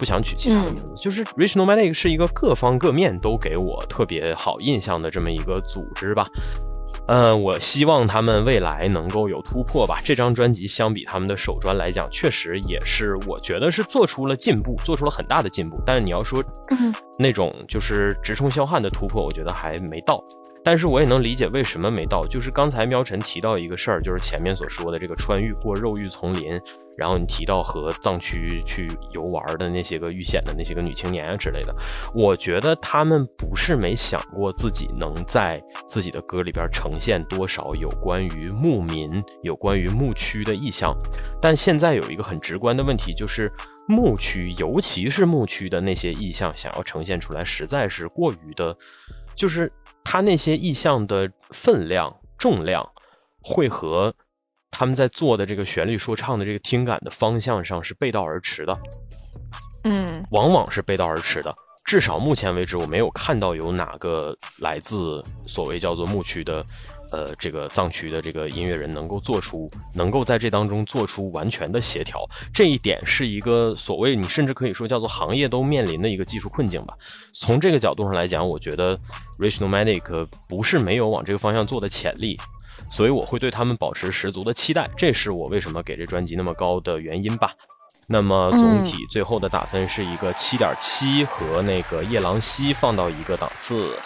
[0.00, 6.26] 不想取其他的名字，就是 Rich Nomadic 是一个各方各面都给我特别好印象的这么一个组织吧。
[7.06, 10.00] 嗯，我希望他们未来能够有突破吧。
[10.02, 15.82] 这张专辑相比他们的首专来讲，确实也是我觉得是做出了进步，做出了很大的进步。
[15.84, 16.42] 但是你要说
[17.18, 20.24] 那种就是直冲霄汉的突破，我觉得还没到。
[20.62, 26.60] 但是我也能理解为什么没到，就是刚才喵晨提到一个事儿，就是前面所说的这个穿越过肉欲丛林，
[26.98, 31.74] 然后你提到和藏区去游玩的那些个遇险的那些个女青年啊之类的，
[32.14, 40.94] 我觉得他们不是没想过自己能在自己的歌里边呈现多少有关于牧民、有关于牧区的意象，
[41.40, 43.50] 但现在有一个很直观的问题，就是
[43.88, 48.76] 牧区，尤其是牧区的那些意象，想要呈现出来，实在是过于的，
[49.34, 49.72] 就是。
[50.04, 52.90] 他那些意象的分量、重量，
[53.42, 54.14] 会和
[54.70, 58.78] 他们在做的这个旋律说唱的这个听感的方向上是背道而驰的。
[59.84, 61.54] 嗯，往往是背道而驰的。
[61.84, 66.64] 至少目前为止，我没有看到有哪个来自所谓叫做牧区的。
[67.12, 72.20] 呃，这个藏区的这个音乐人能够做出，能够在这当中做出完全的协调，
[72.52, 76.94] 这一点是一个所谓你甚至可以说叫做行业都面临的一个技术困境吧。
[77.32, 78.98] 从这个角度上来讲，我觉得
[79.38, 82.38] Rich Nomadic 不是没有往这个方向做的潜力，
[82.88, 87.52] 所以我会对他们保持十足的期待，这是我为什么给这专辑那么高的原因吧。
[88.06, 93.96] 那么总体最后的打分是一个七点七，和那个夜郎西放到一个档次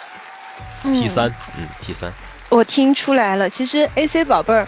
[0.83, 1.27] ，T 三，
[1.57, 2.13] 嗯，T 三。
[2.49, 4.67] 我听出来了，其实 A C 宝贝儿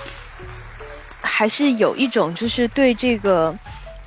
[1.22, 3.56] 还是有一种，就是对这个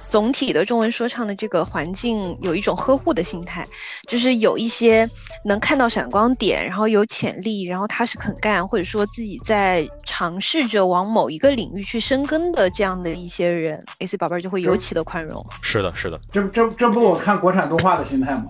[0.09, 3.67] 总体的中文说唱的这个环境有一种呵护的心态，
[4.09, 5.09] 就是有一些
[5.45, 15.45] 能看到闪光点，然后有潜力，然后他是肯干，或者说自己在尝试着往某一个领域去深耕的这样的一些人，A C 宝贝儿就会尤其的宽容。
[15.63, 18.47] 是的，是的，这这这不我看国产动画的心态吗？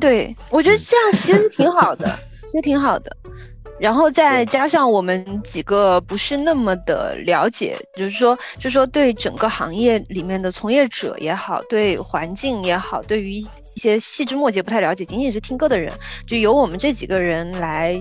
[0.00, 3.16] 对，我觉得这样其实挺好的， 其实挺好的。
[3.80, 15.90] 然后再加上我们几个不是那么的了解，就是说，就是说对整个行业里面的从业者也好，对环境也好，对于一些细枝末节不太了解，仅仅是听歌的人，
[16.26, 17.98] 就由我们这几个人来，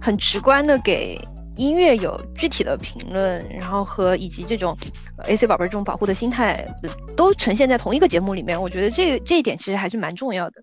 [0.00, 1.16] 很直观的给
[1.56, 4.76] 音乐有具体的评论，然后和以及这种
[5.26, 6.66] A C 宝贝这种保护的心态，
[7.16, 10.62] 都呈现在同一个节目里面，我觉得这这一点其实还是蛮重要的。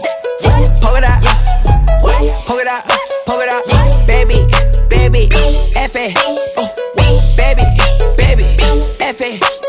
[0.91, 4.45] poke it out, uh, poke it out, uh, poke it out, uh, baby,
[4.89, 5.29] baby,
[5.77, 6.13] F A,
[7.37, 7.63] baby,
[8.17, 8.43] baby,
[8.99, 9.60] F A.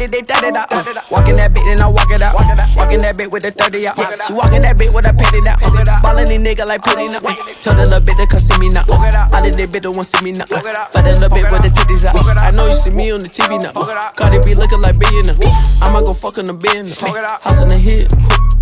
[0.00, 0.72] 30, they 30 out.
[0.72, 0.84] Uh.
[1.10, 2.34] Walking that bit, and I walk it out.
[2.76, 3.96] Walking that bit with the 30 out.
[4.26, 5.56] She walking that bit with a penny now.
[6.00, 7.20] Ballin' these nigga like penny now.
[7.60, 8.84] Told the little bit to come see me now.
[8.88, 10.46] All of that bit don't want see me now.
[10.46, 12.16] Fuck that little bit with the titties out.
[12.40, 13.72] I know you see me on the TV now.
[14.16, 15.36] Cardi be looking like billionaire.
[15.82, 17.00] I'ma go fuck in the business.
[17.00, 18.08] House in the hip.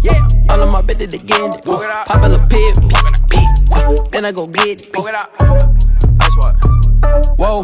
[0.03, 0.27] Yeah.
[0.51, 1.51] All of my bitches did again.
[1.63, 2.75] Pop a little pill,
[4.11, 4.93] Then I go get it.
[4.93, 6.57] That's what.
[7.39, 7.63] Whoa,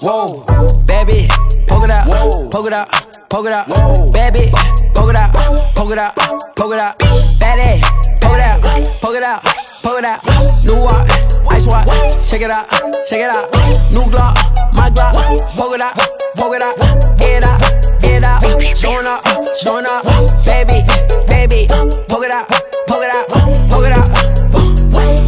[0.00, 1.28] whoa, baby,
[1.68, 3.66] poke it out, whoa, poke it out poke it out,
[4.12, 4.50] baby,
[4.92, 5.32] poke it out,
[5.74, 6.16] poke it out,
[6.56, 6.98] poke it out,
[7.38, 7.80] baby,
[8.20, 8.60] poke it out,
[9.00, 9.44] poke it out,
[9.82, 10.20] poke it out,
[10.64, 11.10] new watch,
[11.48, 11.86] ice watch,
[12.28, 12.68] check it out,
[13.08, 13.48] check it out,
[13.92, 14.34] new Glock,
[14.74, 15.14] my Glock,
[15.56, 15.96] poke it out,
[16.36, 16.76] poke it out,
[17.18, 17.60] get out,
[18.02, 18.42] get out,
[18.76, 19.24] showing up,
[19.56, 20.04] showing up,
[20.44, 20.84] baby,
[21.28, 21.68] baby,
[22.08, 22.48] poke it out,
[22.88, 23.28] poke it out,
[23.70, 24.08] poke it out,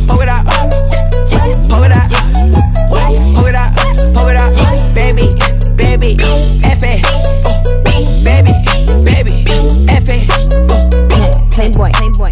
[0.08, 0.44] poke it out,
[1.70, 2.08] poke it out.
[3.34, 3.74] Poke it out,
[4.14, 5.28] poke it out, baby,
[5.76, 6.16] baby,
[6.64, 7.21] F A,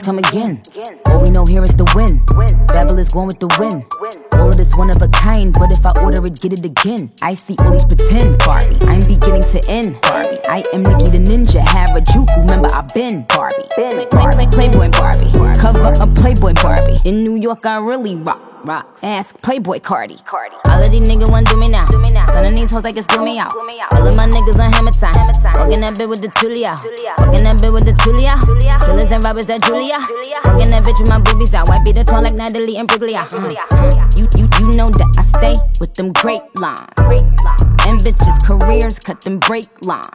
[0.00, 0.62] come again.
[1.06, 2.24] All we know here is the win.
[2.68, 3.84] Fabulous going with the win.
[4.40, 7.10] All of this one of a kind, but if I order it, get it again.
[7.22, 8.78] I see all these pretend Barbie.
[8.88, 10.38] I'm beginning to end Barbie.
[10.48, 12.48] I am Nikki the Ninja, Harajuku.
[12.48, 13.68] Remember I been Barbie.
[13.74, 15.30] Play, play, play, Playboy Barbie.
[15.58, 17.00] Cover a Playboy Barbie.
[17.04, 18.40] In New York, I really rock.
[18.64, 19.02] Rocks.
[19.02, 20.16] Ask Playboy Cardi.
[20.68, 21.86] All of these niggas want do me now.
[21.86, 23.54] Son of these hoes like it's do me out.
[23.54, 25.14] All of my niggas on hammer time.
[25.58, 26.76] Walking that bitch with the Tulia.
[27.20, 28.38] Walking that bitch with the Tulia.
[28.84, 29.98] Killers and robbers that Julia.
[30.44, 31.68] Walking that bitch with my boobies out.
[31.68, 33.24] White beat the tall like Natalie and Briglia.
[33.32, 36.84] Uh, You, you, you know that I stay with them great lines.
[37.86, 40.06] And bitches' careers cut them break lines.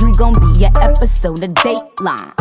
[0.00, 2.32] You gon' be a episode of Dateline.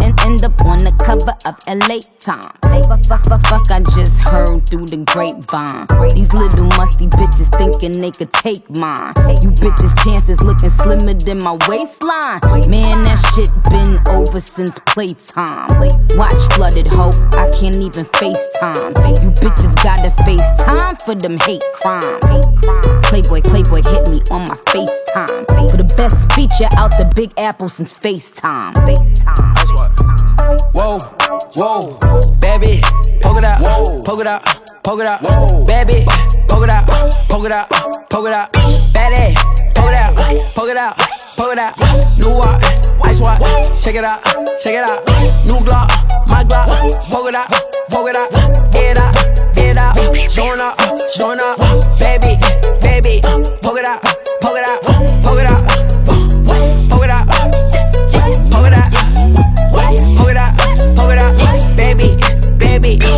[0.00, 2.46] And end up on the cover of LA Times.
[2.86, 5.86] Fuck, fuck, fuck, fuck, I just heard through the grapevine.
[6.14, 9.14] These little musty bitches thinking they could take mine.
[9.40, 12.40] You bitches' chances looking slimmer than my waistline.
[12.68, 15.68] Man, that shit been over since playtime.
[16.16, 18.92] Watch flooded hope, I can't even FaceTime.
[19.22, 22.24] You bitches gotta FaceTime for them hate crimes.
[23.08, 25.70] Playboy, Playboy hit me on my FaceTime.
[25.70, 28.76] For the best feature out the Big Apple since FaceTime.
[28.76, 29.96] Ice what?
[30.74, 30.98] Whoa,
[31.54, 31.98] whoa,
[32.40, 32.80] baby,
[33.22, 34.44] poke it out, poke it out,
[34.82, 35.20] poke it out,
[35.66, 36.04] baby,
[36.48, 36.86] poke it out,
[37.28, 37.70] poke it out,
[38.10, 38.52] poke it out,
[38.92, 39.34] baby,
[39.74, 40.16] poke it out,
[40.54, 40.98] poke it out,
[41.36, 42.64] poke it out, new watch,
[43.04, 43.40] ice watch,
[43.82, 44.22] check it out,
[44.60, 45.04] check it out,
[45.46, 45.88] new Glock,
[46.28, 46.68] my Glock,
[47.10, 47.50] poke it out,
[47.90, 49.96] poke it out, get out, get out,
[50.30, 50.78] showing up,
[51.10, 51.58] showing up,
[51.98, 52.38] baby,
[52.82, 53.20] baby,
[53.62, 54.05] poke it out.
[62.78, 63.15] Baby.